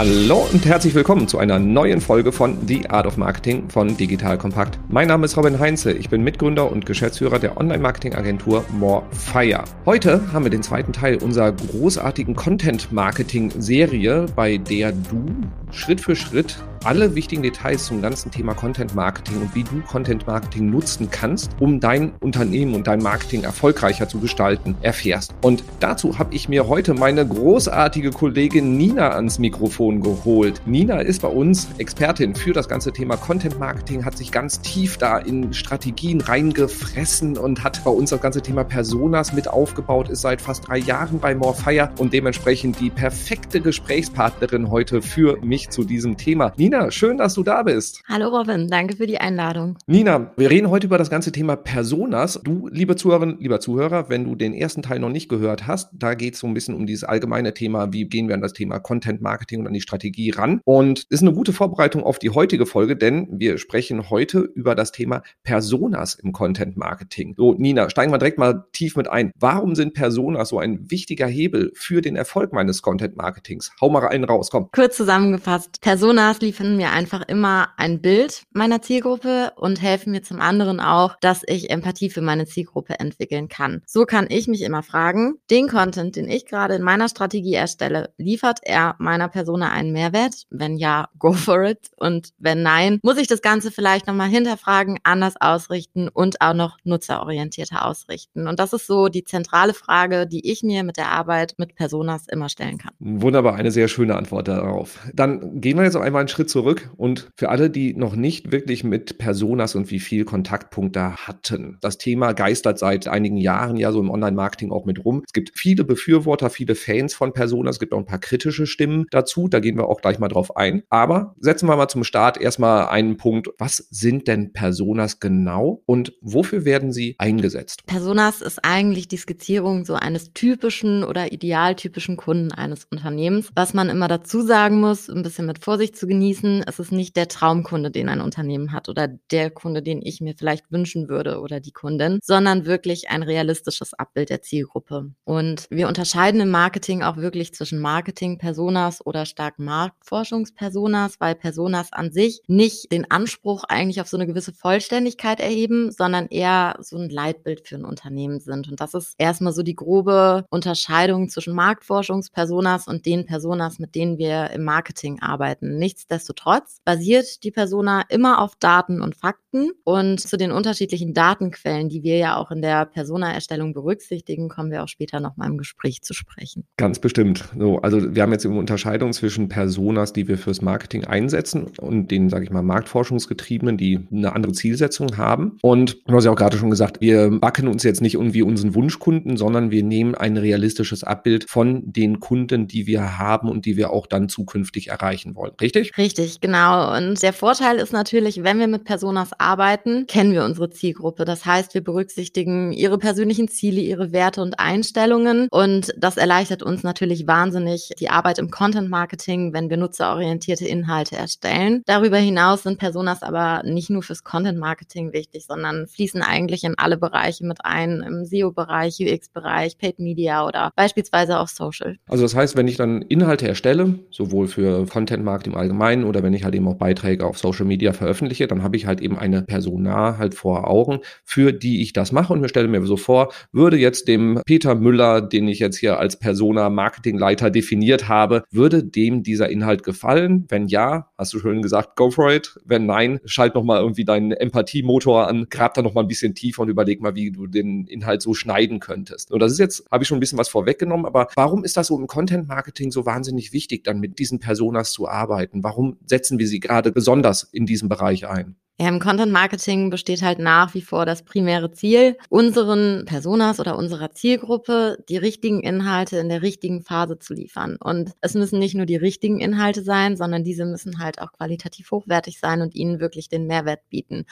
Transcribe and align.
Hallo 0.00 0.48
und 0.50 0.64
herzlich 0.64 0.94
willkommen 0.94 1.28
zu 1.28 1.36
einer 1.36 1.58
neuen 1.58 2.00
Folge 2.00 2.32
von 2.32 2.56
The 2.66 2.88
Art 2.88 3.04
of 3.04 3.18
Marketing 3.18 3.68
von 3.68 3.98
Digital 3.98 4.38
Compact. 4.38 4.78
Mein 4.88 5.08
Name 5.08 5.26
ist 5.26 5.36
Robin 5.36 5.58
Heinze, 5.58 5.92
ich 5.92 6.08
bin 6.08 6.22
Mitgründer 6.22 6.72
und 6.72 6.86
Geschäftsführer 6.86 7.38
der 7.38 7.58
Online-Marketing-Agentur 7.58 8.64
Morefire. 8.72 9.64
Heute 9.84 10.32
haben 10.32 10.46
wir 10.46 10.50
den 10.50 10.62
zweiten 10.62 10.94
Teil 10.94 11.16
unserer 11.16 11.52
großartigen 11.52 12.34
Content-Marketing-Serie, 12.34 14.24
bei 14.34 14.56
der 14.56 14.92
du 14.92 15.26
Schritt 15.70 16.00
für 16.00 16.16
Schritt 16.16 16.56
alle 16.84 17.14
wichtigen 17.14 17.42
Details 17.42 17.84
zum 17.84 18.00
ganzen 18.00 18.30
Thema 18.30 18.54
Content 18.54 18.94
Marketing 18.94 19.42
und 19.42 19.54
wie 19.54 19.64
du 19.64 19.80
Content 19.86 20.26
Marketing 20.26 20.70
nutzen 20.70 21.08
kannst, 21.10 21.54
um 21.60 21.78
dein 21.78 22.12
Unternehmen 22.20 22.74
und 22.74 22.86
dein 22.86 23.02
Marketing 23.02 23.42
erfolgreicher 23.42 24.08
zu 24.08 24.18
gestalten, 24.18 24.76
erfährst. 24.80 25.34
Und 25.42 25.62
dazu 25.80 26.18
habe 26.18 26.34
ich 26.34 26.48
mir 26.48 26.68
heute 26.68 26.94
meine 26.94 27.26
großartige 27.26 28.10
Kollegin 28.10 28.76
Nina 28.76 29.10
ans 29.10 29.38
Mikrofon 29.38 29.89
geholt. 29.98 30.62
Nina 30.64 31.00
ist 31.00 31.20
bei 31.20 31.28
uns 31.28 31.68
Expertin 31.78 32.34
für 32.34 32.52
das 32.52 32.68
ganze 32.68 32.92
Thema 32.92 33.16
Content 33.16 33.58
Marketing, 33.58 34.04
hat 34.04 34.16
sich 34.16 34.32
ganz 34.32 34.60
tief 34.60 34.96
da 34.96 35.18
in 35.18 35.52
Strategien 35.52 36.22
reingefressen 36.22 37.36
und 37.36 37.62
hat 37.62 37.84
bei 37.84 37.90
uns 37.90 38.10
das 38.10 38.22
ganze 38.22 38.40
Thema 38.40 38.64
Personas 38.64 39.32
mit 39.34 39.48
aufgebaut, 39.48 40.08
ist 40.08 40.22
seit 40.22 40.40
fast 40.40 40.66
drei 40.66 40.78
Jahren 40.78 41.18
bei 41.18 41.34
Morefire 41.34 41.90
und 41.98 42.12
dementsprechend 42.12 42.80
die 42.80 42.90
perfekte 42.90 43.60
Gesprächspartnerin 43.60 44.70
heute 44.70 45.02
für 45.02 45.38
mich 45.42 45.68
zu 45.70 45.84
diesem 45.84 46.16
Thema. 46.16 46.52
Nina, 46.56 46.70
Nina, 46.70 46.92
schön, 46.92 47.18
dass 47.18 47.34
du 47.34 47.42
da 47.42 47.64
bist. 47.64 48.00
Hallo 48.06 48.28
Robin, 48.28 48.68
danke 48.68 48.94
für 48.94 49.08
die 49.08 49.18
Einladung. 49.18 49.76
Nina, 49.88 50.30
wir 50.36 50.50
reden 50.50 50.70
heute 50.70 50.86
über 50.86 50.98
das 50.98 51.10
ganze 51.10 51.32
Thema 51.32 51.56
Personas. 51.56 52.40
Du, 52.44 52.68
liebe 52.70 52.94
Zuhörerin, 52.94 53.38
lieber 53.40 53.58
Zuhörer, 53.58 54.08
wenn 54.08 54.22
du 54.22 54.36
den 54.36 54.54
ersten 54.54 54.82
Teil 54.82 55.00
noch 55.00 55.08
nicht 55.08 55.28
gehört 55.28 55.66
hast, 55.66 55.90
da 55.92 56.14
geht 56.14 56.34
es 56.34 56.40
so 56.40 56.46
ein 56.46 56.54
bisschen 56.54 56.76
um 56.76 56.86
dieses 56.86 57.02
allgemeine 57.02 57.54
Thema, 57.54 57.92
wie 57.92 58.04
gehen 58.04 58.28
wir 58.28 58.36
an 58.36 58.40
das 58.40 58.52
Thema 58.52 58.78
Content 58.78 59.20
Marketing 59.20 59.66
und 59.66 59.69
an 59.70 59.74
die 59.74 59.80
Strategie 59.80 60.30
ran. 60.30 60.60
Und 60.64 61.04
ist 61.08 61.22
eine 61.22 61.32
gute 61.32 61.52
Vorbereitung 61.52 62.02
auf 62.02 62.18
die 62.18 62.30
heutige 62.30 62.66
Folge, 62.66 62.96
denn 62.96 63.28
wir 63.30 63.58
sprechen 63.58 64.10
heute 64.10 64.40
über 64.40 64.74
das 64.74 64.92
Thema 64.92 65.22
Personas 65.42 66.14
im 66.14 66.32
Content 66.32 66.76
Marketing. 66.76 67.34
So, 67.36 67.54
Nina, 67.54 67.88
steigen 67.88 68.12
wir 68.12 68.18
direkt 68.18 68.38
mal 68.38 68.64
tief 68.72 68.96
mit 68.96 69.08
ein. 69.08 69.32
Warum 69.38 69.74
sind 69.74 69.94
Personas 69.94 70.48
so 70.48 70.58
ein 70.58 70.90
wichtiger 70.90 71.26
Hebel 71.26 71.70
für 71.74 72.02
den 72.02 72.16
Erfolg 72.16 72.52
meines 72.52 72.82
Content 72.82 73.16
Marketings? 73.16 73.70
Hau 73.80 73.88
mal 73.88 74.06
einen 74.06 74.24
raus, 74.24 74.50
komm. 74.50 74.68
Kurz 74.72 74.96
zusammengefasst, 74.96 75.80
Personas 75.80 76.40
liefern 76.40 76.76
mir 76.76 76.90
einfach 76.90 77.22
immer 77.28 77.68
ein 77.76 78.00
Bild 78.00 78.42
meiner 78.52 78.82
Zielgruppe 78.82 79.52
und 79.56 79.80
helfen 79.80 80.12
mir 80.12 80.22
zum 80.22 80.40
anderen 80.40 80.80
auch, 80.80 81.16
dass 81.20 81.42
ich 81.46 81.70
Empathie 81.70 82.10
für 82.10 82.22
meine 82.22 82.46
Zielgruppe 82.46 82.98
entwickeln 82.98 83.48
kann. 83.48 83.82
So 83.86 84.04
kann 84.04 84.26
ich 84.28 84.48
mich 84.48 84.62
immer 84.62 84.82
fragen, 84.82 85.34
den 85.50 85.68
Content, 85.68 86.16
den 86.16 86.28
ich 86.28 86.46
gerade 86.46 86.74
in 86.74 86.82
meiner 86.82 87.08
Strategie 87.08 87.54
erstelle, 87.54 88.12
liefert 88.16 88.60
er 88.62 88.96
meiner 88.98 89.28
Persona 89.60 89.72
einen 89.72 89.92
Mehrwert? 89.92 90.46
Wenn 90.50 90.76
ja, 90.76 91.08
go 91.18 91.32
for 91.32 91.64
it. 91.64 91.90
Und 91.96 92.30
wenn 92.38 92.62
nein, 92.62 92.98
muss 93.02 93.18
ich 93.18 93.26
das 93.26 93.42
Ganze 93.42 93.70
vielleicht 93.70 94.06
nochmal 94.06 94.28
hinterfragen, 94.28 94.98
anders 95.02 95.34
ausrichten 95.38 96.08
und 96.08 96.40
auch 96.40 96.54
noch 96.54 96.78
nutzerorientierter 96.84 97.84
ausrichten. 97.84 98.46
Und 98.46 98.58
das 98.58 98.72
ist 98.72 98.86
so 98.86 99.08
die 99.08 99.24
zentrale 99.24 99.74
Frage, 99.74 100.26
die 100.26 100.50
ich 100.50 100.62
mir 100.62 100.82
mit 100.82 100.96
der 100.96 101.10
Arbeit 101.10 101.54
mit 101.58 101.74
Personas 101.74 102.26
immer 102.28 102.48
stellen 102.48 102.78
kann. 102.78 102.92
Wunderbar, 102.98 103.54
eine 103.54 103.70
sehr 103.70 103.88
schöne 103.88 104.16
Antwort 104.16 104.48
darauf. 104.48 104.98
Dann 105.14 105.60
gehen 105.60 105.76
wir 105.76 105.84
jetzt 105.84 105.94
noch 105.94 106.00
einmal 106.00 106.20
einen 106.20 106.28
Schritt 106.28 106.50
zurück 106.50 106.90
und 106.96 107.30
für 107.36 107.50
alle, 107.50 107.70
die 107.70 107.94
noch 107.94 108.16
nicht 108.16 108.52
wirklich 108.52 108.84
mit 108.84 109.18
Personas 109.18 109.74
und 109.74 109.90
wie 109.90 110.00
viel 110.00 110.24
Kontaktpunkte 110.24 111.16
hatten. 111.26 111.78
Das 111.80 111.98
Thema 111.98 112.32
geistert 112.32 112.78
seit 112.78 113.08
einigen 113.08 113.36
Jahren 113.36 113.76
ja 113.76 113.92
so 113.92 114.00
im 114.00 114.10
Online-Marketing 114.10 114.72
auch 114.72 114.86
mit 114.86 115.04
rum. 115.04 115.22
Es 115.26 115.32
gibt 115.32 115.52
viele 115.54 115.84
Befürworter, 115.84 116.50
viele 116.50 116.74
Fans 116.74 117.14
von 117.14 117.32
Personas. 117.32 117.76
Es 117.76 117.80
gibt 117.80 117.92
auch 117.92 117.98
ein 117.98 118.06
paar 118.06 118.18
kritische 118.18 118.66
Stimmen 118.66 119.06
dazu. 119.10 119.48
Da 119.50 119.60
gehen 119.60 119.76
wir 119.76 119.88
auch 119.88 120.00
gleich 120.00 120.18
mal 120.18 120.28
drauf 120.28 120.56
ein. 120.56 120.82
Aber 120.88 121.34
setzen 121.38 121.68
wir 121.68 121.76
mal 121.76 121.88
zum 121.88 122.04
Start 122.04 122.40
erstmal 122.40 122.88
einen 122.88 123.16
Punkt. 123.16 123.48
Was 123.58 123.76
sind 123.90 124.28
denn 124.28 124.52
Personas 124.52 125.20
genau 125.20 125.82
und 125.86 126.12
wofür 126.20 126.64
werden 126.64 126.92
sie 126.92 127.16
eingesetzt? 127.18 127.84
Personas 127.86 128.40
ist 128.40 128.64
eigentlich 128.64 129.08
die 129.08 129.16
Skizzierung 129.16 129.84
so 129.84 129.94
eines 129.94 130.32
typischen 130.32 131.04
oder 131.04 131.32
idealtypischen 131.32 132.16
Kunden 132.16 132.52
eines 132.52 132.84
Unternehmens. 132.84 133.50
Was 133.54 133.74
man 133.74 133.88
immer 133.88 134.08
dazu 134.08 134.42
sagen 134.42 134.80
muss, 134.80 135.08
ein 135.08 135.22
bisschen 135.22 135.46
mit 135.46 135.62
Vorsicht 135.64 135.96
zu 135.96 136.06
genießen, 136.06 136.64
es 136.66 136.78
ist 136.78 136.92
nicht 136.92 137.16
der 137.16 137.28
Traumkunde, 137.28 137.90
den 137.90 138.08
ein 138.08 138.20
Unternehmen 138.20 138.72
hat 138.72 138.88
oder 138.88 139.08
der 139.08 139.50
Kunde, 139.50 139.82
den 139.82 140.00
ich 140.02 140.20
mir 140.20 140.34
vielleicht 140.36 140.70
wünschen 140.70 141.08
würde 141.08 141.40
oder 141.40 141.60
die 141.60 141.72
Kundin, 141.72 142.18
sondern 142.22 142.66
wirklich 142.66 143.10
ein 143.10 143.22
realistisches 143.22 143.94
Abbild 143.94 144.30
der 144.30 144.42
Zielgruppe. 144.42 145.10
Und 145.24 145.66
wir 145.70 145.88
unterscheiden 145.88 146.40
im 146.40 146.50
Marketing 146.50 147.02
auch 147.02 147.16
wirklich 147.16 147.54
zwischen 147.54 147.80
Marketing-Personas 147.80 149.04
oder 149.04 149.26
stark 149.40 149.58
Marktforschungspersonas, 149.58 151.18
weil 151.18 151.34
Personas 151.34 151.94
an 151.94 152.12
sich 152.12 152.42
nicht 152.46 152.92
den 152.92 153.10
Anspruch 153.10 153.64
eigentlich 153.66 154.02
auf 154.02 154.08
so 154.08 154.18
eine 154.18 154.26
gewisse 154.26 154.52
Vollständigkeit 154.52 155.40
erheben, 155.40 155.90
sondern 155.92 156.26
eher 156.26 156.76
so 156.80 156.98
ein 156.98 157.08
Leitbild 157.08 157.66
für 157.66 157.76
ein 157.76 157.86
Unternehmen 157.86 158.40
sind. 158.40 158.68
Und 158.68 158.80
das 158.80 158.92
ist 158.92 159.14
erstmal 159.16 159.54
so 159.54 159.62
die 159.62 159.74
grobe 159.74 160.44
Unterscheidung 160.50 161.30
zwischen 161.30 161.54
Marktforschungspersonas 161.54 162.86
und 162.86 163.06
den 163.06 163.24
Personas, 163.24 163.78
mit 163.78 163.94
denen 163.94 164.18
wir 164.18 164.50
im 164.50 164.64
Marketing 164.64 165.20
arbeiten. 165.22 165.78
Nichtsdestotrotz 165.78 166.82
basiert 166.84 167.42
die 167.42 167.50
Persona 167.50 168.02
immer 168.10 168.42
auf 168.42 168.56
Daten 168.56 169.00
und 169.00 169.16
Fakten 169.16 169.70
und 169.84 170.20
zu 170.20 170.36
den 170.36 170.52
unterschiedlichen 170.52 171.14
Datenquellen, 171.14 171.88
die 171.88 172.02
wir 172.02 172.18
ja 172.18 172.36
auch 172.36 172.50
in 172.50 172.60
der 172.60 172.84
Persona-Erstellung 172.84 173.72
berücksichtigen, 173.72 174.50
kommen 174.50 174.70
wir 174.70 174.82
auch 174.82 174.88
später 174.88 175.18
noch 175.18 175.38
mal 175.38 175.46
im 175.46 175.56
Gespräch 175.56 176.02
zu 176.02 176.12
sprechen. 176.12 176.66
Ganz 176.76 176.98
bestimmt. 176.98 177.48
So, 177.58 177.78
also 177.78 178.14
wir 178.14 178.22
haben 178.22 178.32
jetzt 178.32 178.44
eine 178.44 178.58
Unterscheidung 178.58 179.14
zwischen 179.14 179.29
Personas, 179.48 180.12
die 180.12 180.28
wir 180.28 180.38
fürs 180.38 180.62
Marketing 180.62 181.04
einsetzen 181.04 181.66
und 181.80 182.10
den, 182.10 182.28
sage 182.30 182.44
ich 182.44 182.50
mal, 182.50 182.62
Marktforschungsgetriebenen, 182.62 183.76
die 183.76 184.00
eine 184.12 184.34
andere 184.34 184.52
Zielsetzung 184.52 185.16
haben. 185.16 185.58
Und 185.62 185.98
du 186.06 186.14
hast 186.14 186.24
ja 186.24 186.30
auch 186.30 186.36
gerade 186.36 186.56
schon 186.56 186.70
gesagt, 186.70 187.00
wir 187.00 187.30
backen 187.30 187.68
uns 187.68 187.82
jetzt 187.82 188.00
nicht 188.00 188.14
irgendwie 188.14 188.42
unseren 188.42 188.74
Wunschkunden, 188.74 189.36
sondern 189.36 189.70
wir 189.70 189.82
nehmen 189.82 190.14
ein 190.14 190.36
realistisches 190.36 191.04
Abbild 191.04 191.48
von 191.48 191.82
den 191.84 192.20
Kunden, 192.20 192.66
die 192.66 192.86
wir 192.86 193.18
haben 193.18 193.48
und 193.48 193.66
die 193.66 193.76
wir 193.76 193.90
auch 193.90 194.06
dann 194.06 194.28
zukünftig 194.28 194.88
erreichen 194.88 195.34
wollen. 195.34 195.52
Richtig. 195.60 195.96
Richtig, 195.96 196.40
genau. 196.40 196.96
Und 196.96 197.22
der 197.22 197.32
Vorteil 197.32 197.76
ist 197.76 197.92
natürlich, 197.92 198.42
wenn 198.42 198.58
wir 198.58 198.68
mit 198.68 198.84
Personas 198.84 199.30
arbeiten, 199.38 200.06
kennen 200.06 200.32
wir 200.32 200.44
unsere 200.44 200.70
Zielgruppe. 200.70 201.24
Das 201.24 201.44
heißt, 201.44 201.74
wir 201.74 201.82
berücksichtigen 201.82 202.72
ihre 202.72 202.98
persönlichen 202.98 203.48
Ziele, 203.48 203.80
ihre 203.80 204.12
Werte 204.12 204.42
und 204.42 204.58
Einstellungen. 204.58 205.48
Und 205.50 205.92
das 205.96 206.16
erleichtert 206.16 206.62
uns 206.62 206.82
natürlich 206.82 207.26
wahnsinnig 207.26 207.90
die 207.98 208.10
Arbeit 208.10 208.38
im 208.38 208.50
Content 208.50 208.88
Marketing, 208.88 209.19
wenn 209.28 209.70
wir 209.70 209.76
nutzerorientierte 209.76 210.66
Inhalte 210.66 211.16
erstellen. 211.16 211.82
Darüber 211.86 212.18
hinaus 212.18 212.62
sind 212.62 212.78
Personas 212.78 213.22
aber 213.22 213.62
nicht 213.64 213.90
nur 213.90 214.02
fürs 214.02 214.24
Content 214.24 214.58
Marketing 214.58 215.12
wichtig, 215.12 215.44
sondern 215.46 215.86
fließen 215.86 216.22
eigentlich 216.22 216.64
in 216.64 216.78
alle 216.78 216.96
Bereiche 216.96 217.44
mit 217.44 217.58
ein, 217.64 218.02
im 218.02 218.24
SEO-Bereich, 218.24 218.98
UX-Bereich, 219.00 219.78
Paid 219.78 219.98
Media 219.98 220.46
oder 220.46 220.72
beispielsweise 220.76 221.38
auch 221.38 221.48
Social. 221.48 221.96
Also 222.08 222.22
das 222.22 222.34
heißt, 222.34 222.56
wenn 222.56 222.68
ich 222.68 222.76
dann 222.76 223.02
Inhalte 223.02 223.48
erstelle, 223.48 223.98
sowohl 224.10 224.48
für 224.48 224.86
Content 224.86 225.24
Marketing 225.24 225.52
im 225.52 225.58
Allgemeinen 225.58 226.04
oder 226.04 226.22
wenn 226.22 226.34
ich 226.34 226.44
halt 226.44 226.54
eben 226.54 226.68
auch 226.68 226.74
Beiträge 226.74 227.26
auf 227.26 227.38
Social 227.38 227.66
Media 227.66 227.92
veröffentliche, 227.92 228.46
dann 228.46 228.62
habe 228.62 228.76
ich 228.76 228.86
halt 228.86 229.00
eben 229.00 229.18
eine 229.18 229.42
Persona 229.42 230.18
halt 230.18 230.34
vor 230.34 230.68
Augen, 230.68 231.00
für 231.24 231.52
die 231.52 231.82
ich 231.82 231.92
das 231.92 232.12
mache 232.12 232.32
und 232.32 232.40
mir 232.40 232.48
stelle 232.48 232.68
mir 232.68 232.84
so 232.86 232.96
vor, 232.96 233.32
würde 233.52 233.76
jetzt 233.76 234.08
dem 234.08 234.40
Peter 234.46 234.74
Müller, 234.74 235.20
den 235.20 235.48
ich 235.48 235.58
jetzt 235.58 235.78
hier 235.78 235.98
als 235.98 236.18
Persona 236.18 236.70
Marketingleiter 236.70 237.50
definiert 237.50 238.08
habe, 238.08 238.44
würde 238.50 238.84
dem 238.84 239.09
dieser 239.22 239.48
Inhalt 239.48 239.82
gefallen? 239.82 240.46
Wenn 240.48 240.66
ja, 240.66 241.10
hast 241.18 241.32
du 241.32 241.38
schön 241.38 241.62
gesagt, 241.62 241.96
go 241.96 242.10
for 242.10 242.32
it. 242.32 242.58
Wenn 242.64 242.86
nein, 242.86 243.20
schalt 243.24 243.54
nochmal 243.54 243.80
irgendwie 243.80 244.04
deinen 244.04 244.32
Empathiemotor 244.32 245.28
an, 245.28 245.46
grab 245.50 245.74
da 245.74 245.82
nochmal 245.82 246.04
ein 246.04 246.08
bisschen 246.08 246.34
tiefer 246.34 246.62
und 246.62 246.68
überleg 246.68 247.00
mal, 247.00 247.14
wie 247.14 247.30
du 247.30 247.46
den 247.46 247.86
Inhalt 247.86 248.22
so 248.22 248.34
schneiden 248.34 248.80
könntest. 248.80 249.30
Und 249.30 249.40
das 249.40 249.52
ist 249.52 249.58
jetzt, 249.58 249.90
habe 249.90 250.04
ich 250.04 250.08
schon 250.08 250.18
ein 250.18 250.20
bisschen 250.20 250.38
was 250.38 250.48
vorweggenommen, 250.48 251.06
aber 251.06 251.28
warum 251.34 251.64
ist 251.64 251.76
das 251.76 251.88
so 251.88 251.98
im 251.98 252.06
Content 252.06 252.48
Marketing 252.48 252.90
so 252.90 253.06
wahnsinnig 253.06 253.52
wichtig, 253.52 253.84
dann 253.84 254.00
mit 254.00 254.18
diesen 254.18 254.38
Personas 254.38 254.92
zu 254.92 255.08
arbeiten? 255.08 255.62
Warum 255.62 255.98
setzen 256.06 256.38
wir 256.38 256.46
sie 256.46 256.60
gerade 256.60 256.92
besonders 256.92 257.44
in 257.44 257.66
diesem 257.66 257.88
Bereich 257.88 258.26
ein? 258.26 258.56
Ja, 258.80 258.88
im 258.88 258.98
Content 258.98 259.30
Marketing 259.30 259.90
besteht 259.90 260.22
halt 260.22 260.38
nach 260.38 260.72
wie 260.72 260.80
vor 260.80 261.04
das 261.04 261.22
primäre 261.22 261.70
Ziel, 261.70 262.16
unseren 262.30 263.04
Personas 263.04 263.60
oder 263.60 263.76
unserer 263.76 264.12
Zielgruppe 264.12 265.04
die 265.10 265.18
richtigen 265.18 265.60
Inhalte 265.60 266.16
in 266.16 266.30
der 266.30 266.40
richtigen 266.40 266.80
Phase 266.80 267.18
zu 267.18 267.34
liefern. 267.34 267.76
Und 267.78 268.12
es 268.22 268.32
müssen 268.32 268.58
nicht 268.58 268.74
nur 268.74 268.86
die 268.86 268.96
richtigen 268.96 269.38
Inhalte 269.38 269.82
sein, 269.82 270.16
sondern 270.16 270.44
diese 270.44 270.64
müssen 270.64 270.98
halt 270.98 271.20
auch 271.20 271.32
qualitativ 271.32 271.90
hochwertig 271.90 272.40
sein 272.40 272.62
und 272.62 272.74
ihnen 272.74 273.00
wirklich 273.00 273.28
den 273.28 273.46
Mehrwert 273.46 273.86
bieten. 273.90 274.24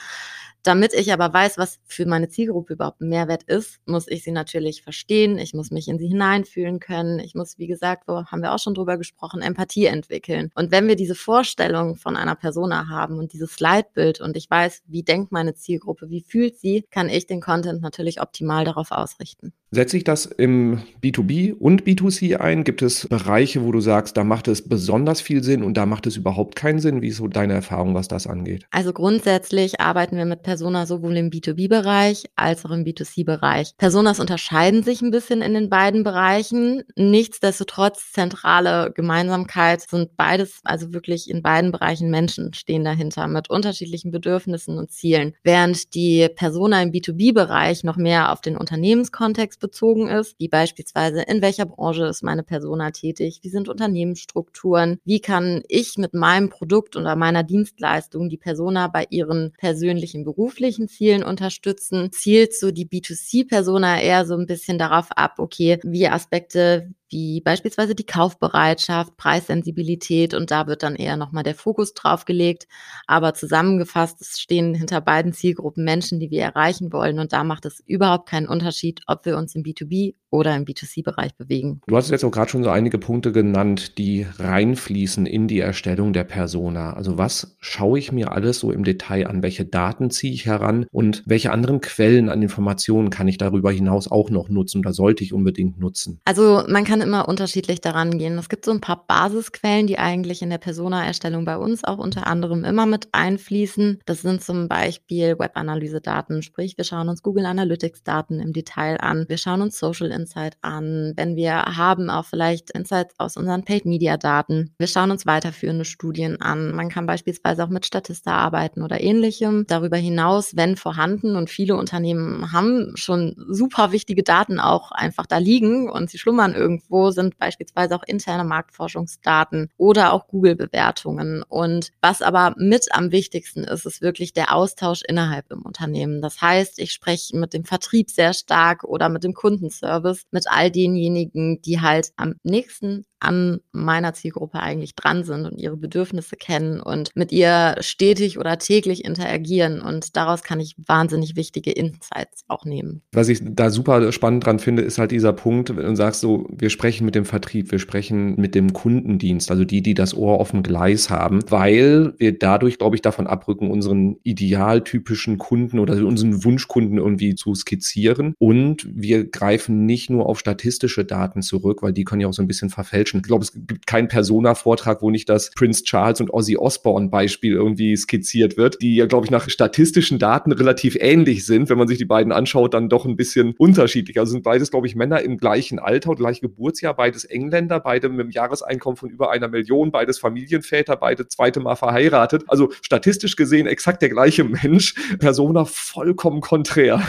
Damit 0.63 0.93
ich 0.93 1.13
aber 1.13 1.33
weiß, 1.33 1.57
was 1.57 1.79
für 1.85 2.05
meine 2.05 2.27
Zielgruppe 2.27 2.73
überhaupt 2.73 2.99
ein 2.99 3.07
Mehrwert 3.07 3.43
ist, 3.43 3.79
muss 3.85 4.07
ich 4.09 4.23
sie 4.23 4.31
natürlich 4.31 4.81
verstehen. 4.83 5.37
Ich 5.37 5.53
muss 5.53 5.71
mich 5.71 5.87
in 5.87 5.97
sie 5.97 6.07
hineinfühlen 6.07 6.79
können. 6.79 7.19
Ich 7.19 7.33
muss, 7.33 7.57
wie 7.57 7.67
gesagt, 7.67 8.03
wo 8.07 8.25
haben 8.25 8.41
wir 8.41 8.53
auch 8.53 8.59
schon 8.59 8.73
drüber 8.73 8.97
gesprochen, 8.97 9.41
Empathie 9.41 9.85
entwickeln. 9.85 10.51
Und 10.55 10.71
wenn 10.71 10.87
wir 10.87 10.97
diese 10.97 11.15
Vorstellung 11.15 11.95
von 11.95 12.17
einer 12.17 12.35
Persona 12.35 12.89
haben 12.89 13.19
und 13.19 13.31
dieses 13.31 13.59
Leitbild 13.61 14.19
und 14.19 14.35
ich 14.35 14.49
weiß, 14.49 14.83
wie 14.85 15.03
denkt 15.03 15.31
meine 15.31 15.55
Zielgruppe, 15.55 16.09
wie 16.09 16.21
fühlt 16.21 16.57
sie, 16.57 16.85
kann 16.91 17.09
ich 17.09 17.25
den 17.25 17.39
Content 17.41 17.81
natürlich 17.81 18.21
optimal 18.21 18.65
darauf 18.65 18.91
ausrichten. 18.91 19.53
Setze 19.71 19.97
ich 19.97 20.03
das 20.03 20.25
im 20.25 20.81
B2B 21.03 21.53
und 21.53 21.83
B2C 21.83 22.37
ein? 22.37 22.63
Gibt 22.63 22.81
es 22.81 23.07
Bereiche, 23.07 23.63
wo 23.63 23.71
du 23.71 23.81
sagst, 23.81 24.17
da 24.17 24.23
macht 24.23 24.47
es 24.47 24.67
besonders 24.67 25.21
viel 25.21 25.43
Sinn 25.43 25.61
und 25.61 25.77
da 25.77 25.85
macht 25.85 26.07
es 26.07 26.17
überhaupt 26.17 26.55
keinen 26.55 26.79
Sinn? 26.79 27.03
Wie 27.03 27.09
ist 27.09 27.17
so 27.17 27.27
deine 27.27 27.53
Erfahrung, 27.53 27.93
was 27.93 28.07
das 28.07 28.25
angeht? 28.25 28.65
Also 28.71 28.93
grundsätzlich 28.93 29.79
arbeiten 29.79 30.17
wir 30.17 30.25
mit 30.25 30.41
Persona 30.41 30.87
sowohl 30.87 31.15
im 31.17 31.29
B2B-Bereich 31.29 32.23
als 32.35 32.65
auch 32.65 32.71
im 32.71 32.83
B2C-Bereich. 32.83 33.77
Personas 33.77 34.19
unterscheiden 34.19 34.81
sich 34.81 35.03
ein 35.03 35.11
bisschen 35.11 35.43
in 35.43 35.53
den 35.53 35.69
beiden 35.69 36.03
Bereichen. 36.03 36.81
Nichtsdestotrotz 36.95 38.11
zentrale 38.11 38.91
Gemeinsamkeit 38.95 39.81
sind 39.81 40.17
beides, 40.17 40.61
also 40.63 40.93
wirklich 40.93 41.29
in 41.29 41.43
beiden 41.43 41.71
Bereichen 41.71 42.09
Menschen 42.09 42.55
stehen 42.55 42.83
dahinter 42.83 43.27
mit 43.27 43.51
unterschiedlichen 43.51 44.09
Bedürfnissen 44.09 44.79
und 44.79 44.89
Zielen. 44.89 45.35
Während 45.43 45.93
die 45.93 46.27
Persona 46.35 46.81
im 46.81 46.89
B2B-Bereich 46.89 47.83
noch 47.83 47.97
mehr 47.97 48.31
auf 48.31 48.41
den 48.41 48.57
Unternehmenskontext 48.57 49.58
bezogen 49.59 50.07
ist, 50.07 50.35
wie 50.39 50.47
beispielsweise 50.47 51.21
in 51.21 51.41
welcher 51.41 51.65
Branche 51.65 52.05
ist 52.05 52.23
meine 52.23 52.43
Persona 52.43 52.91
tätig, 52.91 53.39
wie 53.43 53.49
sind 53.49 53.69
Unternehmensstrukturen, 53.69 54.99
wie 55.05 55.19
kann 55.19 55.63
ich 55.67 55.97
mit 55.97 56.13
meinem 56.13 56.49
Produkt 56.49 56.95
oder 56.95 57.15
meiner 57.15 57.43
Dienstleistung 57.43 58.29
die 58.29 58.37
Persona 58.37 58.87
bei 58.87 59.05
ihren 59.09 59.53
persönlichen 59.57 60.23
beruflichen 60.23 60.87
Zielen 60.87 61.23
unterstützen, 61.23 62.11
zielt 62.11 62.53
so 62.55 62.71
die 62.71 62.87
B2C-Persona 62.87 64.01
eher 64.01 64.25
so 64.25 64.35
ein 64.35 64.45
bisschen 64.45 64.77
darauf 64.77 65.11
ab, 65.11 65.35
okay, 65.37 65.79
wie 65.83 66.07
Aspekte 66.07 66.93
wie 67.09 67.41
beispielsweise 67.41 67.95
die 67.95 68.05
Kaufbereitschaft, 68.05 69.17
Preissensibilität 69.17 70.33
und 70.33 70.51
da 70.51 70.67
wird 70.67 70.83
dann 70.83 70.95
eher 70.95 71.17
nochmal 71.17 71.43
der 71.43 71.55
Fokus 71.55 71.93
drauf 71.93 72.25
gelegt. 72.25 72.67
Aber 73.07 73.33
zusammengefasst, 73.33 74.21
es 74.21 74.39
stehen 74.39 74.73
hinter 74.73 75.01
beiden 75.01 75.33
Zielgruppen 75.33 75.83
Menschen, 75.83 76.19
die 76.19 76.31
wir 76.31 76.43
erreichen 76.43 76.93
wollen 76.93 77.19
und 77.19 77.33
da 77.33 77.43
macht 77.43 77.65
es 77.65 77.81
überhaupt 77.85 78.29
keinen 78.29 78.47
Unterschied, 78.47 79.01
ob 79.07 79.25
wir 79.25 79.37
uns 79.37 79.55
im 79.55 79.63
B2B 79.63 80.13
oder 80.31 80.55
im 80.55 80.65
B2C-Bereich 80.65 81.35
bewegen. 81.35 81.81
Du 81.87 81.95
hast 81.95 82.11
jetzt 82.11 82.23
auch 82.23 82.31
gerade 82.31 82.51
schon 82.51 82.63
so 82.63 82.69
einige 82.69 82.97
Punkte 82.97 83.31
genannt, 83.31 83.97
die 83.97 84.27
reinfließen 84.37 85.25
in 85.25 85.47
die 85.47 85.59
Erstellung 85.59 86.13
der 86.13 86.23
Persona. 86.23 86.93
Also 86.93 87.17
was 87.17 87.55
schaue 87.59 87.97
ich 87.97 88.11
mir 88.11 88.31
alles 88.31 88.59
so 88.59 88.71
im 88.71 88.83
Detail 88.83 89.27
an? 89.27 89.41
Welche 89.41 89.65
Daten 89.65 90.11
ziehe 90.11 90.33
ich 90.33 90.45
heran 90.45 90.85
und 90.91 91.23
welche 91.25 91.51
anderen 91.51 91.81
Quellen 91.81 92.29
an 92.29 92.41
Informationen 92.41 93.09
kann 93.09 93.27
ich 93.27 93.37
darüber 93.37 93.71
hinaus 93.71 94.09
auch 94.09 94.29
noch 94.29 94.49
nutzen 94.49 94.79
oder 94.79 94.93
sollte 94.93 95.23
ich 95.23 95.33
unbedingt 95.33 95.79
nutzen? 95.79 96.21
Also 96.25 96.63
man 96.67 96.83
kann 96.83 96.98
immer 97.01 97.27
unterschiedlich 97.27 97.81
daran 97.81 98.17
gehen. 98.17 98.37
Es 98.37 98.49
gibt 98.49 98.65
so 98.65 98.71
ein 98.71 98.81
paar 98.81 99.05
Basisquellen, 99.07 99.87
die 99.87 99.99
eigentlich 99.99 100.41
in 100.41 100.49
der 100.49 100.57
Persona-Erstellung 100.57 101.45
bei 101.45 101.57
uns 101.57 101.83
auch 101.83 101.97
unter 101.97 102.27
anderem 102.27 102.63
immer 102.63 102.85
mit 102.85 103.09
einfließen. 103.11 103.99
Das 104.05 104.21
sind 104.21 104.43
zum 104.43 104.67
Beispiel 104.67 105.37
Web-Analyse-Daten, 105.39 106.41
sprich 106.41 106.77
wir 106.77 106.85
schauen 106.85 107.09
uns 107.09 107.23
Google 107.23 107.45
Analytics-Daten 107.45 108.39
im 108.39 108.53
Detail 108.53 108.99
an, 109.01 109.25
wir 109.27 109.37
schauen 109.37 109.61
uns 109.61 109.79
Social 109.79 110.11
Insight 110.11 110.57
an, 110.61 111.13
wenn 111.15 111.35
wir 111.35 111.53
haben 111.53 112.09
auch 112.09 112.25
vielleicht 112.25 112.71
Insights 112.71 113.15
aus 113.17 113.37
unseren 113.37 113.63
Paid-Media-Daten. 113.63 114.73
Wir 114.77 114.87
schauen 114.87 115.11
uns 115.11 115.25
weiterführende 115.25 115.85
Studien 115.85 116.41
an. 116.41 116.73
Man 116.73 116.89
kann 116.89 117.05
beispielsweise 117.05 117.63
auch 117.63 117.69
mit 117.69 117.85
Statista 117.85 118.31
arbeiten 118.31 118.81
oder 118.81 119.01
ähnlichem. 119.01 119.65
Darüber 119.67 119.97
hinaus, 119.97 120.55
wenn 120.55 120.75
vorhanden 120.75 121.35
und 121.35 121.49
viele 121.49 121.75
Unternehmen 121.75 122.51
haben 122.51 122.93
schon 122.95 123.35
super 123.49 123.91
wichtige 123.91 124.23
Daten 124.23 124.59
auch 124.59 124.91
einfach 124.91 125.25
da 125.25 125.37
liegen 125.37 125.89
und 125.89 126.09
sie 126.09 126.17
schlummern 126.17 126.53
irgendwo, 126.53 126.88
sind 127.11 127.37
beispielsweise 127.37 127.95
auch 127.95 128.03
interne 128.05 128.43
Marktforschungsdaten 128.43 129.69
oder 129.77 130.13
auch 130.13 130.27
Google-Bewertungen. 130.27 131.43
Und 131.43 131.91
was 132.01 132.21
aber 132.21 132.55
mit 132.57 132.87
am 132.91 133.11
wichtigsten 133.11 133.63
ist, 133.63 133.85
ist 133.85 134.01
wirklich 134.01 134.33
der 134.33 134.55
Austausch 134.55 135.01
innerhalb 135.07 135.51
im 135.51 135.61
Unternehmen. 135.61 136.21
Das 136.21 136.41
heißt, 136.41 136.79
ich 136.79 136.91
spreche 136.91 137.37
mit 137.37 137.53
dem 137.53 137.65
Vertrieb 137.65 138.09
sehr 138.09 138.33
stark 138.33 138.83
oder 138.83 139.09
mit 139.09 139.23
dem 139.23 139.33
Kundenservice 139.33 139.89
Service 139.89 140.25
mit 140.31 140.45
all 140.49 140.71
denjenigen, 140.71 141.61
die 141.61 141.81
halt 141.81 142.11
am 142.15 142.35
nächsten 142.43 143.05
an 143.19 143.59
meiner 143.71 144.13
Zielgruppe 144.13 144.59
eigentlich 144.59 144.95
dran 144.95 145.23
sind 145.23 145.45
und 145.45 145.59
ihre 145.59 145.77
Bedürfnisse 145.77 146.35
kennen 146.35 146.79
und 146.79 147.11
mit 147.15 147.31
ihr 147.31 147.75
stetig 147.79 148.39
oder 148.39 148.57
täglich 148.57 149.03
interagieren. 149.05 149.81
Und 149.81 150.15
daraus 150.15 150.43
kann 150.43 150.59
ich 150.59 150.75
wahnsinnig 150.77 151.35
wichtige 151.35 151.71
Insights 151.71 152.45
auch 152.47 152.65
nehmen. 152.65 153.01
Was 153.11 153.29
ich 153.29 153.41
da 153.43 153.69
super 153.69 154.11
spannend 154.11 154.45
dran 154.45 154.59
finde, 154.59 154.83
ist 154.83 154.97
halt 154.97 155.11
dieser 155.11 155.33
Punkt, 155.33 155.75
wenn 155.75 155.85
du 155.85 155.95
sagst 155.95 156.21
so, 156.21 156.47
wir 156.49 156.69
sprechen 156.69 157.05
mit 157.05 157.15
dem 157.15 157.25
Vertrieb, 157.25 157.71
wir 157.71 157.79
sprechen 157.79 158.35
mit 158.35 158.55
dem 158.55 158.73
Kundendienst, 158.73 159.51
also 159.51 159.65
die, 159.65 159.81
die 159.81 159.93
das 159.93 160.15
Ohr 160.15 160.39
auf 160.39 160.51
dem 160.51 160.63
Gleis 160.63 161.09
haben, 161.09 161.39
weil 161.49 162.13
wir 162.17 162.37
dadurch, 162.37 162.77
glaube 162.77 162.95
ich, 162.95 163.01
davon 163.01 163.27
abrücken, 163.27 163.69
unseren 163.69 164.17
idealtypischen 164.23 165.37
Kunden 165.37 165.79
oder 165.79 165.93
unseren 166.05 166.43
Wunschkunden 166.43 166.97
irgendwie 166.97 167.35
zu 167.35 167.53
skizzieren. 167.55 168.33
Und 168.39 168.87
wir 168.93 169.29
greifen 169.29 169.85
nicht 169.85 170.09
nur 170.09 170.27
auf 170.27 170.39
statistische 170.39 171.05
Daten 171.05 171.41
zurück, 171.41 171.81
weil 171.81 171.93
die 171.93 172.03
können 172.03 172.21
ja 172.21 172.27
auch 172.27 172.33
so 172.33 172.41
ein 172.41 172.47
bisschen 172.47 172.69
verfälschen 172.69 173.08
falschen. 173.09 173.17
Ich 173.19 173.23
glaube, 173.23 173.43
es 173.43 173.53
gibt 173.53 173.87
keinen 173.87 174.07
Persona-Vortrag, 174.07 175.01
wo 175.01 175.09
nicht 175.09 175.29
das 175.29 175.51
Prince 175.51 175.83
Charles 175.83 176.21
und 176.21 176.33
Ozzy 176.33 176.57
Osbourne-Beispiel 176.57 177.53
irgendwie 177.53 177.95
skizziert 177.95 178.57
wird, 178.57 178.81
die 178.81 178.95
ja, 178.95 179.05
glaube 179.05 179.25
ich, 179.25 179.31
nach 179.31 179.49
statistischen 179.49 180.19
Daten 180.19 180.51
relativ 180.51 180.97
ähnlich 180.99 181.45
sind. 181.45 181.69
Wenn 181.69 181.77
man 181.77 181.87
sich 181.87 181.97
die 181.97 182.05
beiden 182.05 182.31
anschaut, 182.31 182.73
dann 182.73 182.89
doch 182.89 183.05
ein 183.05 183.15
bisschen 183.15 183.55
unterschiedlich. 183.57 184.19
Also 184.19 184.31
sind 184.31 184.43
beides, 184.43 184.71
glaube 184.71 184.87
ich, 184.87 184.95
Männer 184.95 185.21
im 185.21 185.37
gleichen 185.37 185.79
Alter, 185.79 186.15
gleichen 186.15 186.41
Geburtsjahr, 186.41 186.95
beides 186.95 187.25
Engländer, 187.25 187.79
beide 187.79 188.09
mit 188.09 188.19
einem 188.19 188.31
Jahreseinkommen 188.31 188.97
von 188.97 189.09
über 189.09 189.31
einer 189.31 189.47
Million, 189.47 189.91
beides 189.91 190.19
Familienväter, 190.19 190.95
beide 190.95 191.27
zweite 191.27 191.59
Mal 191.59 191.75
verheiratet. 191.75 192.43
Also 192.47 192.71
statistisch 192.81 193.35
gesehen 193.35 193.67
exakt 193.67 194.01
der 194.01 194.09
gleiche 194.09 194.43
Mensch. 194.43 194.95
Persona 195.19 195.65
vollkommen 195.65 196.41
konträr. 196.41 197.01